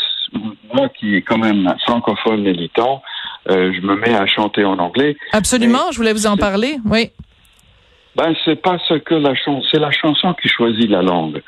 moi, 0.73 0.89
qui 0.89 1.15
est 1.15 1.21
quand 1.21 1.37
même 1.37 1.73
francophone 1.85 2.41
militant, 2.41 3.01
euh, 3.49 3.71
je 3.73 3.81
me 3.81 3.95
mets 3.95 4.13
à 4.15 4.25
chanter 4.25 4.63
en 4.63 4.77
anglais. 4.79 5.15
Absolument, 5.33 5.91
je 5.91 5.97
voulais 5.97 6.13
vous 6.13 6.27
en 6.27 6.37
parler. 6.37 6.77
Oui. 6.85 7.11
Ben, 8.15 8.33
c'est 8.45 8.61
pas 8.61 8.77
ce 8.87 8.95
que 8.95 9.15
la 9.15 9.33
chanson, 9.35 9.63
c'est 9.71 9.79
la 9.79 9.91
chanson 9.91 10.33
qui 10.41 10.49
choisit 10.49 10.89
la 10.89 11.01
langue. 11.01 11.41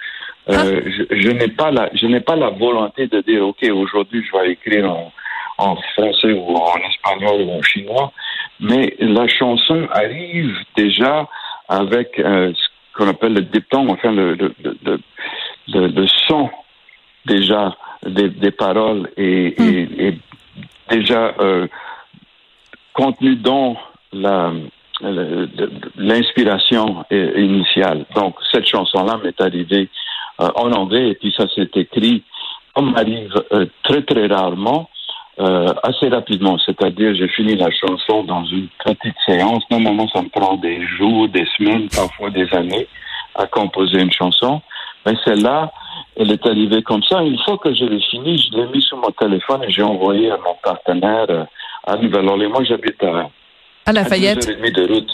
Euh, 0.49 0.81
je, 0.85 1.03
je 1.21 1.29
n'ai 1.29 1.47
pas 1.47 1.71
la, 1.71 1.89
je 1.93 2.05
n'ai 2.07 2.19
pas 2.19 2.35
la 2.35 2.49
volonté 2.49 3.07
de 3.07 3.21
dire, 3.21 3.45
ok, 3.47 3.63
aujourd'hui, 3.71 4.23
je 4.25 4.37
vais 4.37 4.51
écrire 4.51 4.91
en, 4.91 5.11
en 5.57 5.75
français 5.93 6.33
ou 6.33 6.55
en 6.55 6.75
espagnol 6.89 7.41
ou 7.41 7.51
en 7.51 7.61
chinois, 7.61 8.11
mais 8.59 8.95
la 8.99 9.27
chanson 9.27 9.87
arrive 9.91 10.55
déjà 10.75 11.27
avec 11.69 12.19
euh, 12.19 12.51
ce 12.53 12.97
qu'on 12.97 13.07
appelle 13.09 13.33
le 13.33 13.41
diphtongue, 13.41 13.89
enfin 13.91 14.11
le, 14.11 14.33
le, 14.35 14.53
le, 14.63 14.77
le, 14.85 14.99
le- 15.67 15.87
le 15.87 16.07
son 16.27 16.49
déjà 17.25 17.75
des, 18.05 18.29
des 18.29 18.51
paroles 18.51 19.09
et, 19.17 19.47
et, 19.61 20.07
et 20.07 20.19
déjà 20.89 21.33
euh, 21.39 21.67
contenu 22.93 23.35
dans 23.35 23.77
la 24.11 24.53
l'inspiration 25.97 27.03
initiale. 27.11 28.05
Donc, 28.15 28.35
cette 28.51 28.67
chanson-là 28.67 29.19
m'est 29.23 29.41
arrivée 29.41 29.89
euh, 30.39 30.47
en 30.55 30.71
anglais 30.71 31.09
et 31.09 31.15
puis 31.15 31.33
ça 31.35 31.45
s'est 31.53 31.69
écrit, 31.75 32.23
comme 32.73 32.95
arrive 32.95 33.33
euh, 33.51 33.65
très 33.83 34.03
très 34.03 34.27
rarement, 34.27 34.89
euh, 35.39 35.73
assez 35.83 36.09
rapidement. 36.09 36.57
C'est-à-dire, 36.59 37.15
j'ai 37.15 37.27
fini 37.27 37.55
la 37.55 37.71
chanson 37.71 38.23
dans 38.23 38.45
une 38.45 38.67
petite 38.85 39.15
séance. 39.25 39.63
Normalement, 39.71 40.07
ça 40.09 40.21
me 40.21 40.29
prend 40.29 40.55
des 40.57 40.85
jours, 40.85 41.27
des 41.27 41.47
semaines, 41.57 41.89
parfois 41.89 42.29
des 42.29 42.47
années 42.53 42.87
à 43.35 43.47
composer 43.47 43.99
une 43.99 44.11
chanson. 44.11 44.61
Mais 45.05 45.15
celle-là, 45.25 45.71
elle 46.15 46.31
est 46.31 46.45
arrivée 46.45 46.81
comme 46.83 47.03
ça. 47.03 47.21
Une 47.21 47.37
fois 47.39 47.57
que 47.57 47.73
je 47.73 47.85
l'ai 47.85 48.01
fini, 48.01 48.37
je 48.37 48.57
l'ai 48.57 48.67
mis 48.67 48.81
sur 48.81 48.97
mon 48.97 49.11
téléphone 49.11 49.63
et 49.63 49.71
j'ai 49.71 49.83
envoyé 49.83 50.29
à 50.31 50.37
mon 50.37 50.55
partenaire 50.63 51.25
euh, 51.29 51.43
à 51.85 51.95
Nouvelle-Orléans. 51.97 52.49
Moi, 52.51 52.63
j'habite 52.63 53.01
à 53.03 53.19
À 53.19 53.89
à 53.89 53.93
Lafayette. 53.93 54.47
demie 54.47 54.71
de 54.71 54.87
route. 54.93 55.11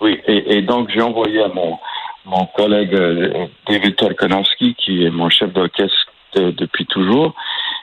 Oui, 0.00 0.18
et, 0.26 0.56
et 0.56 0.62
donc 0.62 0.90
j'ai 0.94 1.02
envoyé 1.02 1.42
à 1.42 1.48
mon, 1.48 1.78
mon 2.24 2.46
collègue 2.56 2.94
euh, 2.94 3.46
David 3.68 3.96
Torkanowski, 3.96 4.74
qui 4.74 5.04
est 5.04 5.10
mon 5.10 5.28
chef 5.28 5.52
d'orchestre 5.52 6.06
de- 6.34 6.50
depuis 6.52 6.86
toujours. 6.86 7.34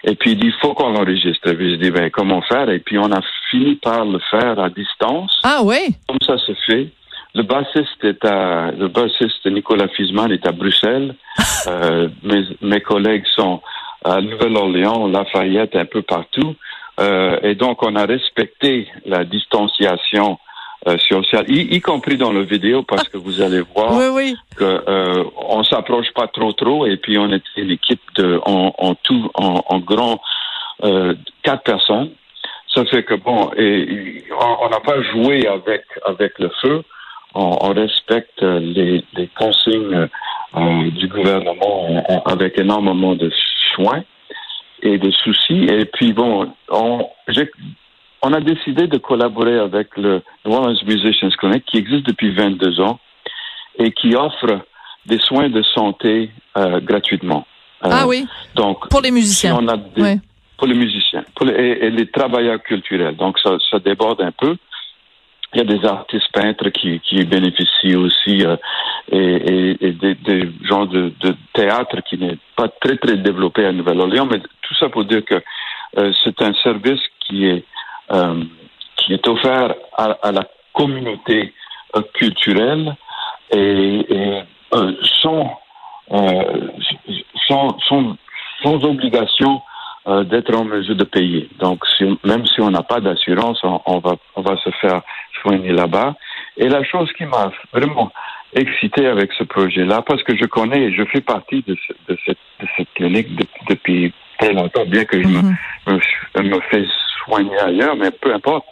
Et 0.03 0.15
puis 0.15 0.31
il 0.31 0.39
dit, 0.39 0.47
il 0.47 0.53
faut 0.62 0.74
qu'on 0.74 0.89
l'enregistre. 0.89 1.47
Et 1.50 1.53
puis 1.55 1.71
je 1.71 1.75
dis, 1.75 1.91
ben 1.91 2.09
comment 2.09 2.41
faire? 2.41 2.69
Et 2.69 2.79
puis 2.79 2.97
on 2.97 3.12
a 3.12 3.21
fini 3.50 3.75
par 3.75 4.03
le 4.05 4.19
faire 4.31 4.59
à 4.59 4.69
distance. 4.69 5.39
Ah 5.43 5.59
oui? 5.63 5.95
Comme 6.07 6.17
ça 6.25 6.38
se 6.38 6.53
fait. 6.65 6.88
Le 7.36 7.43
bassiste 7.43 8.03
est 8.03 8.25
à, 8.25 8.71
le 8.71 8.88
bassiste 8.88 9.45
Nicolas 9.45 9.88
Fisman 9.89 10.31
est 10.31 10.45
à 10.47 10.51
Bruxelles. 10.51 11.13
Euh, 11.68 12.10
mes, 12.24 12.44
mes 12.62 12.82
collègues 12.82 13.25
sont 13.36 13.62
à 14.04 14.22
Nouvelle-Orléans, 14.22 15.08
Lafayette, 15.08 15.75
un 15.75 15.86
peu 15.86 16.01
partout. 16.01 16.56
Euh, 17.00 17.39
et 17.44 17.56
donc, 17.56 17.84
on 17.84 17.96
a 17.96 18.06
respecté 18.06 18.88
la 19.06 19.24
distanciation 19.24 20.39
euh, 20.88 20.98
sociale, 21.10 21.46
y, 21.50 21.75
y 21.75 21.82
compris 21.82 22.18
dans 22.18 22.32
la 22.32 22.44
vidéo, 22.44 22.84
parce 22.84 23.10
que 23.10 23.18
vous 23.18 23.42
allez 23.42 23.62
voir 23.75 23.94
Oui, 23.94 24.06
oui. 24.13 24.36
que 24.56 24.63
euh, 24.63 25.24
on 25.38 25.63
s'approche 25.63 26.12
pas 26.13 26.27
trop 26.27 26.54
trop, 26.54 26.86
et 26.86 26.98
puis 26.98 27.18
on 27.18 27.32
était 27.32 27.44
une 27.58 27.72
équipe 27.72 28.01
de, 28.16 28.39
en, 28.46 28.74
en 28.77 28.96
tout, 28.96 29.30
en, 29.34 29.63
en 29.68 29.80
grand, 29.80 30.22
euh, 30.84 31.16
quatre 31.44 31.63
personnes. 31.63 32.12
Ça 32.74 32.86
fait 32.86 33.04
que 33.04 33.16
bon, 33.16 33.50
et 33.58 34.24
on 34.39 34.66
on 34.66 34.70
n'a 34.70 34.80
pas 34.80 35.01
joué 35.01 35.48
avec 35.48 35.84
avec 36.06 36.38
le 36.38 36.51
feu. 36.62 36.84
On, 37.34 37.57
on 37.62 37.74
respecte 37.74 38.41
les, 38.41 39.03
les 39.15 39.27
consignes 39.38 40.07
euh, 40.55 40.89
du 40.91 41.07
gouvernement 41.07 41.88
euh, 42.10 42.19
avec 42.25 42.57
énormément 42.60 43.15
de 43.15 43.31
soins 43.75 44.03
et 44.81 44.98
de 44.98 45.12
soucis. 45.12 45.65
Et 45.65 45.86
puis 45.86 46.13
bon, 46.13 46.51
on, 46.69 48.34
a 48.34 48.39
décidé 48.41 48.88
de 48.88 48.98
collaborer 48.98 49.57
avec 49.60 49.96
le 49.98 50.22
New 50.46 50.53
Orleans 50.53 50.75
Musicians 50.86 51.29
Clinic 51.38 51.65
qui 51.65 51.77
existe 51.77 52.05
depuis 52.07 52.34
22 52.34 52.79
ans 52.81 53.00
et 53.77 53.91
qui 53.91 54.15
offre 54.15 54.62
des 55.05 55.19
soins 55.19 55.50
de 55.50 55.62
santé 55.63 56.31
euh, 56.57 56.79
gratuitement. 56.81 57.46
Euh, 57.86 57.89
Ah 57.91 58.07
oui, 58.07 58.25
Donc, 58.55 58.89
pour 58.89 59.01
les 59.01 59.12
musiciens. 59.12 59.55
si 59.55 59.63
on 59.63 59.67
a 59.67 59.77
des- 59.77 60.01
Ouais. 60.01 60.17
pour 60.57 60.67
les 60.67 60.74
musiciens 60.74 61.24
pour 61.36 61.46
les, 61.46 61.53
et, 61.53 61.86
et 61.86 61.89
les 61.91 62.07
travailleurs 62.10 62.62
culturels. 62.63 63.15
Donc, 63.15 63.38
ça, 63.39 63.57
ça 63.69 63.77
déborde 63.79 64.22
un 64.22 64.31
peu. 64.31 64.57
Il 65.54 65.60
y 65.60 65.62
a 65.62 65.63
des 65.63 65.86
artistes 65.86 66.32
peintres 66.34 66.70
qui, 66.70 67.00
qui 67.00 67.24
bénéficient 67.24 67.96
aussi 67.96 68.46
euh, 68.46 68.58
et, 69.12 69.92
des, 69.94 70.16
des 70.16 70.51
gens 70.63 70.86
de, 70.86 71.13
théâtre 71.54 72.01
qui 72.08 72.18
n'est 72.18 72.38
pas 72.56 72.68
très, 72.68 72.98
très 72.98 73.16
développé 73.18 73.66
à 73.66 73.72
Nouvelle-Orléans. 73.72 74.27
Mais 74.30 74.39
tout 74.39 74.75
ça 74.75 74.89
pour 74.89 75.06
dire 75.06 75.24
que 75.24 75.42
euh, 75.98 76.12
c'est 76.24 76.42
un 76.42 76.54
service 76.56 77.00
qui 77.22 77.46
est, 77.46 77.63
euh, 78.12 78.44
qui 78.98 79.13
est 79.13 79.25
offert 79.27 79.74
à, 79.98 80.32
la 80.32 80.44
communauté 80.74 81.54
culturelle 82.13 82.96
et, 83.51 84.06
sans, 85.24 85.60
sans, 87.48 87.77
sans, 87.88 88.84
obligation 88.84 89.62
d'être 90.06 90.54
en 90.56 90.66
mesure 90.66 90.96
de 90.96 91.04
payer. 91.06 91.50
Donc, 91.60 91.84
même 92.24 92.46
si 92.46 92.62
on 92.62 92.70
n'a 92.70 92.84
pas 92.84 93.00
d'assurance, 93.00 93.60
on 93.63 94.00
va, 94.00 94.16
on 94.36 94.42
va 94.42 94.58
se 94.58 94.70
faire 94.82 95.01
soigner 95.48 95.72
là-bas. 95.72 96.16
Et 96.58 96.68
la 96.70 96.84
chose 96.84 97.12
qui 97.13 97.25
m'a 97.25 97.51
vraiment 97.74 98.12
excité 98.54 99.08
avec 99.08 99.32
ce 99.34 99.44
projet-là, 99.44 100.01
parce 100.01 100.24
que 100.24 100.36
je 100.36 100.46
connais, 100.46 100.92
je 100.94 101.04
fais 101.06 101.22
partie 101.22 101.63
de, 101.68 101.75
ce- 101.88 101.94
de, 102.12 102.18
cette, 102.25 102.38
de 102.62 102.68
cette 102.75 102.92
clinique 102.96 103.36
de- 103.36 103.46
depuis 103.70 104.13
très 104.39 104.54
longtemps, 104.54 104.86
bien 104.86 105.06
que 105.06 105.22
je 105.22 105.27
me, 105.27 105.42
Mhm. 105.42 105.56
me, 106.44 106.60
fais 106.72 106.86
soigner 107.25 107.60
ailleurs, 107.60 107.96
mais 107.96 108.12
peu 108.12 108.34
importe. 108.34 108.66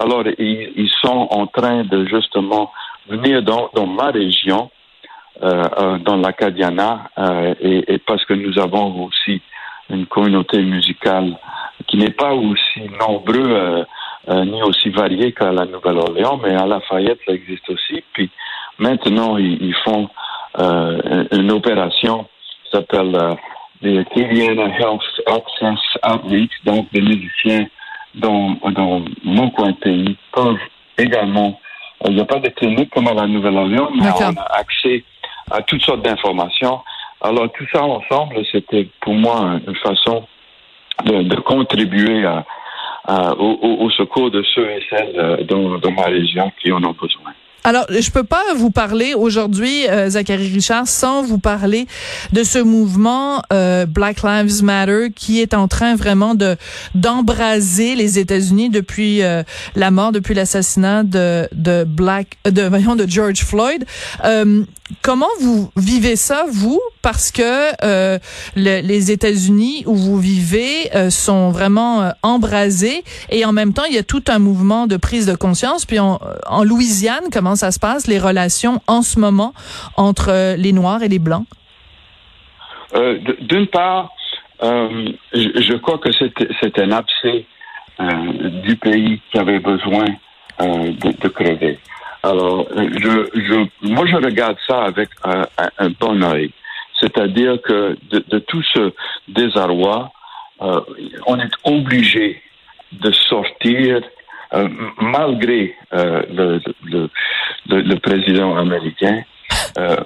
Alors, 0.00 0.24
ils, 0.38 0.72
ils 0.76 0.90
sont 1.02 1.28
en 1.30 1.46
train 1.46 1.84
de 1.84 2.06
justement 2.06 2.72
venir 3.08 3.42
dans, 3.42 3.70
dans 3.74 3.86
ma 3.86 4.10
région, 4.10 4.70
euh, 5.42 5.64
euh, 5.78 5.98
dans 5.98 6.16
l'Acadiana, 6.16 7.10
euh, 7.18 7.54
et, 7.60 7.94
et 7.94 7.98
parce 7.98 8.24
que 8.24 8.34
nous 8.34 8.58
avons 8.58 9.04
aussi 9.04 9.40
une 9.90 10.06
communauté 10.06 10.62
musicale 10.62 11.36
qui 11.86 11.96
n'est 11.98 12.10
pas 12.24 12.32
aussi 12.32 12.80
nombreux 13.00 13.84
euh, 14.28 14.44
ni 14.44 14.62
aussi 14.62 14.90
variée 14.90 15.32
qu'à 15.32 15.50
la 15.52 15.64
Nouvelle-Orléans, 15.66 16.38
mais 16.42 16.54
à 16.54 16.66
Lafayette, 16.66 17.18
ça 17.26 17.32
existe 17.32 17.68
aussi. 17.70 18.04
Puis 18.12 18.30
maintenant, 18.78 19.36
ils, 19.36 19.58
ils 19.62 19.74
font 19.84 20.08
euh, 20.58 21.24
une, 21.32 21.50
opération 21.50 22.24
qui 22.64 22.70
s'appelle 22.72 23.14
euh, 23.16 23.34
the 23.82 24.06
Acadiana 24.06 24.68
Health 24.78 25.02
Access 25.26 25.80
Outreach, 26.06 26.52
donc 26.64 26.86
des 26.92 27.00
musiciens 27.00 27.66
dans, 28.14 28.56
dans 28.70 29.02
mon 29.24 29.50
coin 29.50 29.70
de 29.70 29.76
pays 29.76 30.16
peuvent 30.32 30.58
également. 30.98 31.58
euh, 32.04 32.08
Il 32.10 32.16
n'y 32.16 32.20
a 32.20 32.24
pas 32.26 32.38
de 32.38 32.48
clinique 32.50 32.90
comme 32.90 33.08
à 33.08 33.14
la 33.14 33.26
Nouvelle-Orléans, 33.26 33.90
mais 33.94 34.08
on 34.20 34.36
a 34.36 34.58
accès 34.58 35.02
à 35.50 35.62
toutes 35.62 35.82
sortes 35.82 36.02
d'informations. 36.02 36.80
Alors 37.20 37.50
tout 37.52 37.66
ça 37.72 37.82
ensemble, 37.82 38.36
c'était 38.52 38.88
pour 39.00 39.14
moi 39.14 39.58
une 39.66 39.76
façon 39.76 40.26
de, 41.04 41.22
de 41.22 41.36
contribuer 41.36 42.24
à, 42.24 42.44
à- 43.04 43.34
au, 43.36 43.58
au- 43.84 43.90
secours 43.90 44.30
de 44.30 44.42
ceux 44.54 44.68
et 44.70 44.82
celles 44.90 45.12
euh, 45.18 45.36
dans, 45.44 45.90
ma 45.92 46.04
région 46.04 46.50
qui 46.60 46.70
en 46.72 46.82
ont 46.84 46.92
besoin. 47.00 47.32
Alors, 47.64 47.84
je 47.90 48.10
peux 48.10 48.24
pas 48.24 48.42
vous 48.56 48.70
parler 48.72 49.14
aujourd'hui, 49.14 49.86
euh, 49.88 50.08
Zachary 50.08 50.48
Richard, 50.52 50.88
sans 50.88 51.22
vous 51.22 51.38
parler 51.38 51.86
de 52.32 52.42
ce 52.42 52.58
mouvement 52.58 53.40
euh, 53.52 53.86
Black 53.86 54.22
Lives 54.24 54.64
Matter 54.64 55.10
qui 55.14 55.40
est 55.40 55.54
en 55.54 55.68
train 55.68 55.94
vraiment 55.94 56.34
de 56.34 56.56
d'embraser 56.96 57.94
les 57.94 58.18
États-Unis 58.18 58.70
depuis 58.70 59.22
euh, 59.22 59.44
la 59.76 59.90
mort, 59.92 60.10
depuis 60.10 60.34
l'assassinat 60.34 61.04
de 61.04 61.46
de 61.52 61.84
Black, 61.84 62.36
de 62.50 62.62
voyons 62.62 62.96
de 62.96 63.06
George 63.08 63.42
Floyd. 63.44 63.84
Comment 65.00 65.28
vous 65.40 65.70
vivez 65.76 66.16
ça, 66.16 66.44
vous, 66.50 66.80
parce 67.00 67.30
que 67.30 68.18
les 68.56 69.10
États-Unis 69.10 69.84
où 69.86 69.94
vous 69.94 70.18
vivez 70.18 70.90
sont 71.10 71.50
vraiment 71.50 72.12
embrasés 72.22 73.04
et 73.30 73.44
en 73.44 73.52
même 73.52 73.72
temps 73.72 73.84
il 73.88 73.94
y 73.94 73.98
a 73.98 74.02
tout 74.02 74.24
un 74.28 74.38
mouvement 74.38 74.86
de 74.86 74.96
prise 74.96 75.26
de 75.26 75.34
conscience. 75.34 75.86
Puis 75.86 75.98
en, 75.98 76.20
en 76.46 76.64
Louisiane, 76.64 77.24
comment 77.32 77.56
ça 77.56 77.70
se 77.70 77.78
passe, 77.78 78.06
les 78.06 78.18
relations 78.18 78.80
en 78.86 79.02
ce 79.02 79.18
moment 79.18 79.52
entre 79.96 80.30
euh, 80.30 80.56
les 80.56 80.72
Noirs 80.72 81.02
et 81.02 81.08
les 81.08 81.18
Blancs? 81.18 81.46
Euh, 82.94 83.18
d'une 83.40 83.66
part, 83.66 84.10
euh, 84.62 85.08
je, 85.32 85.74
crois 85.76 85.98
que 85.98 86.10
c'est 86.12 86.78
un 86.78 86.92
abcès 86.92 87.46
du 88.64 88.76
pays 88.76 89.20
qui 89.30 89.38
avait 89.38 89.60
besoin 89.60 90.06
de, 90.60 91.28
crever. 91.28 91.78
Alors, 92.22 92.68
je, 92.76 93.66
moi, 93.82 94.06
je 94.06 94.16
regarde 94.16 94.56
ça 94.66 94.84
avec 94.84 95.08
un, 95.24 95.90
bon 96.00 96.22
oeil. 96.22 96.52
C'est-à-dire 97.00 97.60
que 97.62 97.96
de, 98.10 98.38
tout 98.38 98.62
ce 98.62 98.92
désarroi, 99.28 100.12
on 100.60 101.38
est 101.38 101.52
obligé 101.64 102.40
de 102.92 103.10
sortir 103.10 104.02
euh, 104.54 104.68
malgré 105.00 105.74
euh, 105.94 106.60
le, 106.84 107.94
président 107.96 108.54
américain 108.56 109.22
euh, 109.78 109.96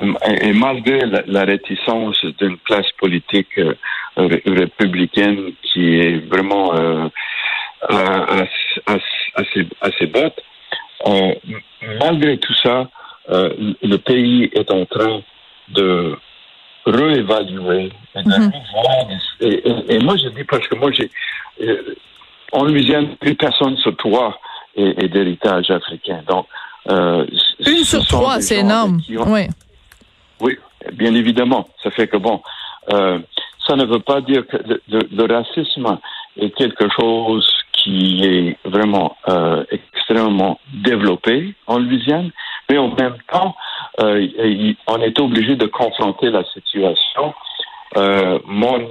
et, 0.40 0.52
malgré 0.52 1.00
la, 1.26 1.44
réticence 1.44 2.24
d'une 2.38 2.56
classe 2.58 2.90
politique 2.98 3.60
républicaine 4.16 5.52
qui 5.62 5.98
est 5.98 6.28
vraiment 6.28 6.72
assez, 8.86 9.66
assez 9.80 10.06
basse, 11.08 11.36
malgré 12.00 12.38
tout 12.38 12.54
ça, 12.62 12.88
le 13.28 13.96
pays 13.96 14.50
est 14.52 14.70
en 14.70 14.84
train 14.86 15.20
de 15.68 16.16
réévaluer. 16.86 17.92
Mhm. 18.14 18.52
et, 19.40 19.98
moi, 19.98 20.16
je 20.16 20.28
dis 20.28 20.44
parce 20.44 20.66
que 20.68 20.76
moi, 20.76 20.90
j'ai 20.92 21.10
en 22.52 22.64
Louisiane, 22.64 23.16
plus 23.16 23.34
personne 23.34 23.76
sur 23.78 23.96
trois 23.96 24.38
est, 24.76 25.08
d'héritage 25.08 25.70
africain. 25.70 26.22
Donc, 26.28 26.46
euh, 26.90 27.26
une 27.66 27.84
sur 27.84 28.06
trois, 28.06 28.40
c'est 28.40 28.58
énorme. 28.58 29.00
Oui. 29.08 29.48
Oui, 30.40 30.58
bien 30.92 31.14
évidemment. 31.14 31.66
Ça 31.82 31.90
fait 31.90 32.06
que 32.06 32.16
bon, 32.16 32.42
euh, 32.92 33.18
ça 33.66 33.74
ne 33.74 33.84
veut 33.84 34.00
pas 34.00 34.20
dire 34.20 34.46
que 34.46 34.56
le, 34.88 35.34
racisme 35.34 35.98
est 36.36 36.50
quelque 36.50 36.88
chose 36.98 37.48
qui 37.86 38.24
est 38.24 38.56
vraiment 38.68 39.16
euh, 39.28 39.64
extrêmement 39.70 40.58
développé 40.74 41.54
en 41.68 41.78
Louisiane, 41.78 42.32
mais 42.68 42.78
en 42.78 42.88
même 42.88 43.16
temps, 43.30 43.54
euh, 44.00 44.74
on 44.88 45.00
est 45.00 45.18
obligé 45.20 45.54
de 45.54 45.66
confronter 45.66 46.30
la 46.30 46.42
situation. 46.52 47.32
Euh, 47.96 48.40
mon 48.44 48.90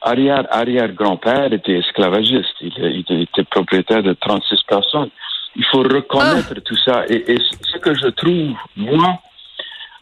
arrière, 0.00 0.46
arrière-grand-père 0.50 1.52
était 1.52 1.78
esclavagiste. 1.78 2.54
Il, 2.60 3.22
était 3.22 3.44
propriétaire 3.44 4.04
de 4.04 4.12
36 4.12 4.62
personnes. 4.68 5.10
Il 5.56 5.64
faut 5.64 5.82
reconnaître 5.82 6.54
ah. 6.56 6.60
tout 6.64 6.76
ça. 6.76 7.04
Et, 7.08 7.38
ce 7.38 7.78
que 7.78 7.92
je 7.94 8.06
trouve, 8.08 8.54
moi, 8.76 9.18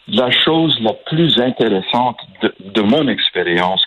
la 0.09 0.31
chose 0.31 0.79
la 0.83 0.93
plus 0.93 1.41
intéressante 1.41 2.19
de, 2.61 2.83
mon 2.83 3.09
expérience, 3.09 3.83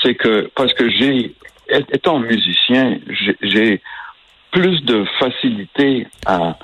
c'est 0.00 0.14
que, 0.14 0.48
parce 0.54 0.72
que 0.74 0.88
j'ai, 0.90 1.34
étant 1.68 2.18
musicien, 2.18 2.98
j'ai 3.40 3.80
plus 4.50 4.84
de 4.84 5.04
facilité 5.18 6.06
à, 6.26 6.56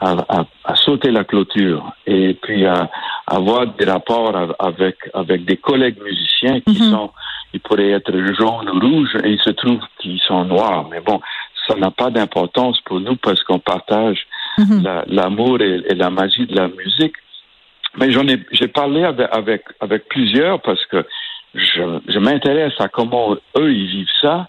à, 0.00 0.46
à, 0.64 0.76
sauter 0.76 1.10
la 1.10 1.24
clôture 1.24 1.92
et 2.06 2.34
puis 2.34 2.64
à, 2.66 2.90
avoir 3.26 3.66
des 3.66 3.84
rapports 3.84 4.34
avec, 4.58 4.96
avec 5.12 5.44
des 5.44 5.56
collègues 5.56 6.00
musiciens 6.02 6.60
qui 6.60 6.72
mm-hmm. 6.72 6.90
sont 6.90 7.10
ils 7.54 7.60
pourraient 7.60 7.90
être 7.90 8.12
jaunes 8.38 8.68
ou 8.68 8.78
rouges 8.78 9.16
et 9.24 9.30
il 9.30 9.40
se 9.40 9.50
trouve 9.50 9.80
qu'ils 9.98 10.20
sont 10.20 10.44
noirs. 10.44 10.86
Mais 10.90 11.00
bon, 11.00 11.20
ça 11.66 11.74
n'a 11.76 11.90
pas 11.90 12.10
d'importance 12.10 12.80
pour 12.82 13.00
nous 13.00 13.16
parce 13.16 13.42
qu'on 13.42 13.58
partage 13.58 14.26
mhm. 14.58 14.82
l'amour 15.06 15.60
et, 15.60 15.78
la 15.94 16.10
magie 16.10 16.46
de 16.46 16.54
la 16.54 16.68
musique. 16.68 17.14
Mais 17.98 18.12
j'en 18.12 18.26
ai, 18.28 18.38
j'ai 18.52 18.68
parlé 18.68 19.04
avec, 19.04 19.28
avec, 19.32 19.62
avec 19.80 20.08
plusieurs 20.08 20.60
parce 20.60 20.84
que 20.86 21.04
je, 21.54 22.00
je 22.08 22.18
m'intéresse 22.18 22.74
à 22.78 22.88
comment 22.88 23.34
eux 23.56 23.72
ils 23.72 23.88
vivent 23.88 24.16
ça 24.20 24.46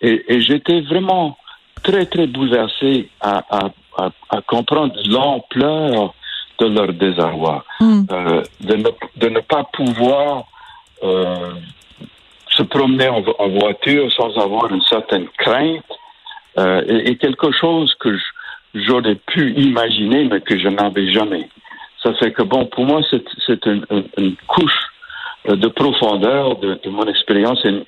et, 0.00 0.24
et 0.34 0.40
j'étais 0.40 0.80
vraiment 0.82 1.36
très 1.82 2.06
très 2.06 2.26
bouleversé 2.26 3.08
à, 3.20 3.44
à, 3.50 3.70
à, 3.98 4.10
à 4.30 4.40
comprendre 4.42 4.94
l'ampleur 5.08 6.14
de 6.58 6.66
leur 6.66 6.92
désarroi, 6.92 7.64
mhm. 7.80 8.06
euh, 8.10 8.42
de, 8.60 8.76
ne, 8.76 8.88
de 9.16 9.28
ne 9.28 9.40
pas 9.40 9.64
pouvoir 9.72 10.44
euh, 11.02 11.52
se 12.50 12.62
promener 12.62 13.08
en, 13.08 13.48
voiture 13.48 14.10
sans 14.12 14.36
avoir 14.38 14.72
une 14.72 14.82
certaine 14.82 15.28
crainte 15.38 15.84
euh, 16.58 16.82
est, 16.86 17.16
quelque 17.16 17.52
chose 17.52 17.94
que 18.00 18.16
j'aurais 18.74 19.16
pu 19.16 19.52
imaginer, 19.52 20.24
mais 20.24 20.40
que 20.40 20.58
je 20.58 20.68
n'avais 20.68 21.12
jamais. 21.12 21.48
Ça 22.02 22.14
fait 22.14 22.32
que, 22.32 22.42
bon, 22.42 22.64
pour 22.66 22.86
moi, 22.86 23.02
c'est 23.10 23.66
une, 23.66 23.84
une, 24.16 24.36
couche 24.46 24.72
euh, 24.72 24.95
de 25.44 25.68
profondeur 25.68 26.56
de, 26.56 26.80
de 26.82 26.90
mon 26.90 27.04
expérience, 27.04 27.62
une, 27.64 27.84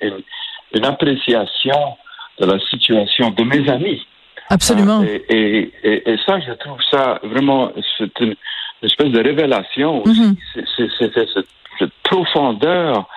une, 0.73 0.85
appréciation 0.85 1.97
de 2.39 2.45
la 2.45 2.59
situation 2.69 3.31
de 3.31 3.43
mes 3.43 3.69
amis. 3.69 4.01
Absolument. 4.49 5.01
Euh, 5.01 5.19
et, 5.29 5.71
et, 5.83 6.09
et, 6.09 6.17
ça, 6.25 6.39
je 6.39 6.53
trouve 6.53 6.81
ça 6.89 7.19
vraiment, 7.23 7.71
c'est 7.97 8.19
une, 8.21 8.35
espèce 8.81 9.11
de 9.11 9.21
révélation 9.21 10.03
aussi. 10.03 10.21
Mm 10.21 10.35
-hmm. 10.55 10.65
C'est 10.75 10.89
cette, 10.97 11.47
cette 11.79 11.93
profondeur 12.03 13.07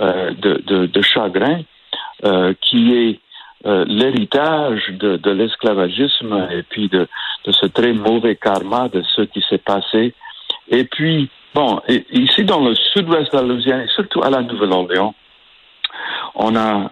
euh, 0.00 0.30
de, 0.44 0.86
de, 0.86 1.02
chagrin 1.02 1.60
euh, 2.24 2.54
qui 2.62 2.94
est 2.94 3.20
euh, 3.66 3.84
l'héritage 3.86 4.88
de, 4.88 5.18
de 5.18 5.30
l'esclavagisme 5.30 6.48
et 6.50 6.62
puis 6.62 6.88
de, 6.88 7.06
de 7.44 7.52
ce 7.52 7.66
très 7.66 7.92
mauvais 7.92 8.36
karma 8.36 8.88
de 8.88 9.02
ce 9.14 9.22
qui 9.22 9.44
s'est 9.48 9.64
passé. 9.72 10.14
Et 10.70 10.84
puis, 10.84 11.28
bon, 11.54 11.80
ici 12.12 12.44
dans 12.44 12.60
le 12.60 12.74
sud-ouest 12.74 13.32
de 13.32 13.38
la 13.38 13.42
Louisiane, 13.42 13.80
et 13.82 13.88
surtout 13.88 14.22
à 14.22 14.30
la 14.30 14.42
Nouvelle-Orléans, 14.42 15.14
on 16.34 16.56
a 16.56 16.90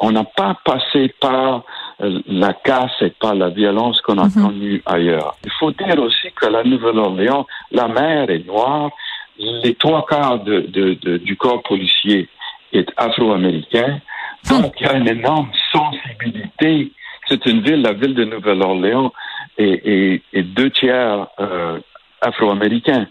on 0.00 0.12
n'a 0.12 0.24
pas 0.24 0.56
passé 0.64 1.12
par 1.20 1.64
la 1.98 2.52
casse 2.52 3.02
et 3.02 3.10
par 3.10 3.34
la 3.34 3.48
violence 3.48 4.00
qu'on 4.00 4.18
a 4.18 4.26
mhm. 4.26 4.46
connue 4.46 4.82
ailleurs. 4.86 5.34
Il 5.44 5.50
faut 5.58 5.72
dire 5.72 5.98
aussi 5.98 6.30
que 6.34 6.46
la 6.46 6.62
Nouvelle-Orléans, 6.62 7.46
la 7.72 7.88
mer 7.88 8.30
est 8.30 8.46
noire, 8.46 8.90
les 9.38 9.74
trois 9.74 10.04
quarts 10.06 10.40
de, 10.40 10.60
de, 10.60 11.16
du 11.18 11.36
corps 11.36 11.62
policier 11.62 12.28
est 12.72 12.88
afro-américain. 12.96 14.00
Donc, 14.48 14.74
il 14.80 14.86
y 14.86 14.88
a 14.88 14.96
une 14.96 15.08
énorme 15.08 15.50
sensibilité. 15.72 16.92
C'est 17.26 17.44
une 17.46 17.60
ville, 17.60 17.82
la 17.82 17.92
ville 17.92 18.14
de 18.14 18.24
Nouvelle-Orléans, 18.24 19.12
et, 19.58 20.22
et, 20.32 20.42
deux 20.42 20.70
tiers 20.70 21.26
euh, 21.40 21.78
afro-américains. 22.20 23.06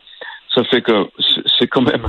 Ça 0.58 0.64
fait 0.64 0.82
que 0.82 1.08
c'est 1.60 1.68
quand 1.68 1.84
même, 1.84 2.08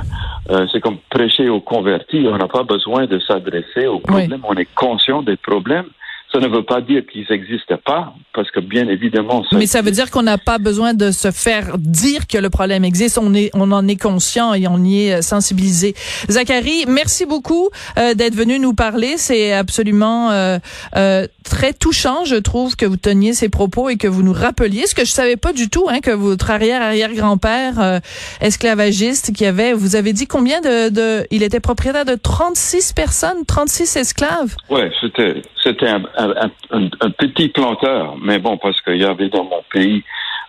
euh, 0.49 0.65
c'est 0.71 0.81
comme 0.81 0.97
prêcher 1.11 1.49
aux 1.49 1.61
convertis. 1.61 2.25
On 2.27 2.35
n'a 2.35 2.47
pas 2.47 2.63
besoin 2.63 3.05
de 3.05 3.19
s'adresser 3.19 3.85
aux 3.85 3.99
problèmes. 3.99 4.41
On 4.43 4.55
est 4.55 4.73
conscient 4.73 5.21
des 5.21 5.37
problèmes. 5.37 5.85
Ça 6.31 6.39
ne 6.39 6.47
veut 6.47 6.63
pas 6.63 6.81
dire 6.81 7.01
qu'ils 7.11 7.25
n'existent 7.27 7.79
pas, 7.83 8.13
parce 8.35 8.51
que 8.51 8.59
bien 8.59 8.87
évidemment. 8.87 9.43
Ça 9.49 9.57
Mais 9.57 9.65
ça 9.65 9.81
veut 9.81 9.89
dire 9.89 10.11
qu'on 10.11 10.21
n'a 10.21 10.37
pas 10.37 10.59
besoin 10.59 10.93
de 10.93 11.09
se 11.09 11.31
faire 11.31 11.77
dire 11.79 12.27
que 12.27 12.37
le 12.37 12.51
problème 12.51 12.85
existe. 12.85 13.17
On 13.17 13.33
est, 13.33 13.49
on 13.55 13.71
en 13.71 13.87
est 13.87 13.99
conscient 13.99 14.53
et 14.53 14.67
on 14.67 14.77
y 14.83 15.07
est 15.07 15.13
euh, 15.15 15.21
sensibilisé. 15.21 15.95
Zachary, 16.29 16.85
merci 16.87 17.25
beaucoup 17.25 17.69
euh, 17.97 18.13
d'être 18.13 18.35
venu 18.35 18.59
nous 18.59 18.73
parler. 18.73 19.17
C'est 19.17 19.53
absolument 19.53 20.29
euh, 20.29 20.59
euh, 20.95 21.25
très 21.43 21.73
touchant, 21.73 22.25
je 22.25 22.35
trouve, 22.35 22.75
que 22.75 22.85
vous 22.85 22.97
teniez 22.97 23.33
ces 23.33 23.49
propos 23.49 23.89
et 23.89 23.97
que 23.97 24.07
vous 24.07 24.21
nous 24.21 24.33
rappeliez 24.33 24.85
ce 24.85 24.93
que 24.93 25.05
je 25.05 25.11
savais 25.11 25.37
pas 25.37 25.53
du 25.53 25.69
tout, 25.69 25.87
hein, 25.89 25.99
que 25.99 26.11
votre 26.11 26.51
arrière 26.51 26.81
arrière 26.81 27.13
grand 27.13 27.37
père 27.37 28.01
esclavagiste 28.41 29.33
qui 29.33 29.45
avait, 29.45 29.73
vous 29.73 29.95
avez 29.95 30.13
dit 30.13 30.27
combien 30.27 30.61
de, 30.61 30.89
de, 30.89 31.25
il 31.31 31.41
était 31.41 31.59
propriétaire 31.59 32.05
de 32.05 32.15
36 32.15 32.93
personnes, 32.93 33.45
36 33.47 33.95
esclaves? 33.97 34.55
Ouais, 34.69 34.91
c'était, 35.01 35.41
c'était 35.63 35.87
un 35.87 36.18
un, 36.19 37.11
petit 37.11 37.49
planteur, 37.49 38.15
mais 38.21 38.39
bon, 38.39 38.57
parce 38.57 38.79
qu'il 38.81 38.97
y 38.97 39.05
avait 39.05 39.29
dans 39.29 39.43
mon 39.43 39.63
pays 39.71 40.03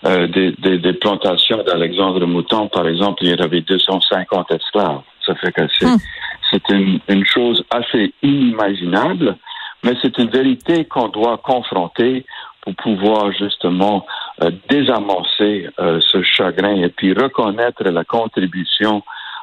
euh, 0.05 0.27
des, 0.27 0.53
des, 0.79 0.93
plantations 0.95 1.63
d'Alexandre 1.63 2.27
Mouton, 2.27 2.69
par 2.69 2.89
exemple, 2.89 3.23
il 3.23 3.37
y 3.37 3.43
avait 3.43 3.61
250 3.61 4.51
esclaves. 4.51 5.01
Ça 5.27 5.35
fait 5.37 5.53
que 5.53 5.63
c'est, 5.79 5.87
hmm. 6.73 6.99
une, 7.09 7.27
chose 7.27 7.63
assez 7.71 8.13
inimaginable, 8.23 9.37
mais 9.85 9.93
c'est 10.03 10.17
une 10.19 10.31
vérité 10.31 10.87
qu'on 10.87 11.09
doit 11.09 11.39
confronter 11.39 12.25
pour 12.63 12.75
pouvoir 12.77 13.33
justement 13.33 14.07
désamorcer 14.69 15.69
ce 15.79 16.23
chagrin 16.23 16.77
et 16.83 16.89
puis 16.89 17.15
reconnaître 17.15 17.85
la 17.85 18.05
contribution 18.05 19.03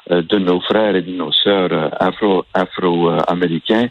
de 0.09 0.37
nos 0.37 0.61
frères 0.61 0.95
et 0.95 1.01
de 1.01 1.11
nos 1.11 1.31
sœurs 1.31 1.91
afro 1.99 2.45
afro-américains 2.53 3.87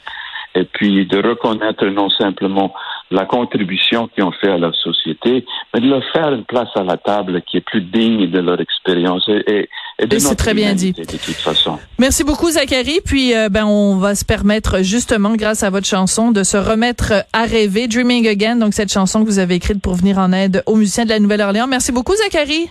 et 0.57 0.65
puis 0.65 1.07
de 1.07 1.19
reconnaître 1.19 1.85
non 1.87 2.09
simplement 2.09 2.73
la 3.11 3.27
contribution 3.27 4.09
qu'ils 4.09 4.25
ont 4.25 4.33
fait 4.33 4.51
à 4.51 4.59
la 4.59 4.73
société, 4.73 5.45
mais 5.73 5.81
de 5.81 5.89
leur 5.89 6.03
faire 6.13 6.33
une 6.33 6.45
place 6.45 6.71
à 6.75 6.83
la 6.83 6.97
table 6.97 7.43
qui 7.43 7.59
est 7.59 7.61
plus 7.61 7.83
digne 7.83 8.29
de 8.31 8.41
leur 8.41 8.61
expérience 8.61 9.29
et, 9.29 9.69
et 9.99 10.07
de 10.07 10.19
c'est 10.19 10.35
très 10.35 10.55
bien 10.55 10.75
dit. 10.75 10.93
De 10.93 11.05
toute 11.05 11.21
façon. 11.21 11.79
Merci 11.99 12.25
beaucoup 12.25 12.51
Zachary. 12.51 13.01
Puis 13.05 13.35
euh, 13.35 13.49
ben 13.49 13.67
on 13.67 13.99
va 13.99 14.15
se 14.15 14.25
permettre 14.25 14.83
justement 14.83 15.35
grâce 15.37 15.63
à 15.63 15.71
votre 15.71 15.87
chanson 15.87 16.33
de 16.33 16.43
se 16.43 16.57
remettre 16.57 17.13
à 17.33 17.45
rêver, 17.45 17.87
Dreaming 17.87 18.27
Again. 18.27 18.57
Donc 18.57 18.75
cette 18.75 18.93
chanson 18.93 19.23
que 19.23 19.27
vous 19.27 19.39
avez 19.39 19.57
écrite 19.57 19.83
pour 19.83 19.95
venir 19.95 20.19
en 20.19 20.33
aide 20.33 20.63
aux 20.67 20.77
musiciens 20.77 21.05
de 21.05 21.11
la 21.11 21.21
Nouvelle-Orléans. 21.21 21.67
Merci 21.67 21.93
beaucoup 21.93 22.15
Zachary. 22.15 22.71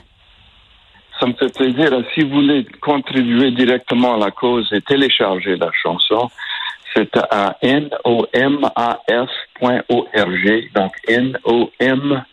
Ça 1.19 1.27
me 1.27 1.33
fait 1.33 1.53
plaisir. 1.55 1.91
Si 2.13 2.23
vous 2.23 2.41
voulez 2.41 2.67
contribuer 2.81 3.51
directement 3.51 4.15
à 4.15 4.17
la 4.17 4.31
cause 4.31 4.67
et 4.73 4.81
télécharger 4.81 5.55
la 5.55 5.71
chanson, 5.71 6.29
c'est 6.95 7.17
à 7.29 7.57
nomaf.org. 7.63 8.63
Donc, 10.75 10.93
nomaf.org, 11.79 12.23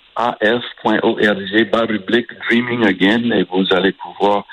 barre 1.71 1.89
rubrique 1.89 2.29
Dreaming 2.49 2.87
Again, 2.87 3.31
et 3.33 3.45
vous 3.51 3.67
allez 3.73 3.93
pouvoir 3.93 4.45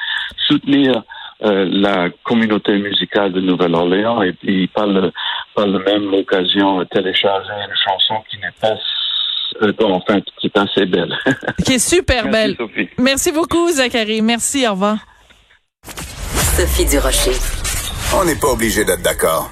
soutenir 0.48 1.04
euh, 1.42 1.66
la 1.72 2.10
communauté 2.26 2.78
musicale 2.78 3.32
de 3.32 3.40
Nouvelle-Orléans 3.40 4.22
et 4.24 4.34
puis 4.34 4.68
par, 4.68 4.88
le, 4.88 5.10
par 5.56 5.68
la 5.68 5.80
même 5.80 6.14
occasion 6.14 6.84
télécharger 6.86 7.54
une 7.54 7.76
chanson 7.78 8.16
qui 8.30 8.38
n'est 8.40 8.52
pas 8.60 8.76
euh, 9.62 9.72
enfin 9.86 10.20
qui 10.38 10.48
est 10.48 10.58
assez 10.58 10.86
belle. 10.86 11.18
qui 11.66 11.76
est 11.76 11.80
super 11.80 12.26
Merci, 12.26 12.32
belle. 12.32 12.56
Sophie. 12.58 12.90
Merci 12.98 13.32
beaucoup 13.32 13.72
Zachary. 13.72 14.22
Merci, 14.22 14.68
au 14.68 14.72
revoir. 14.72 14.98
Sophie 15.86 16.86
Durocher. 16.86 17.32
On 18.20 18.26
n'est 18.26 18.36
pas 18.36 18.50
obligé 18.50 18.84
d'être 18.84 19.02
d'accord. 19.02 19.48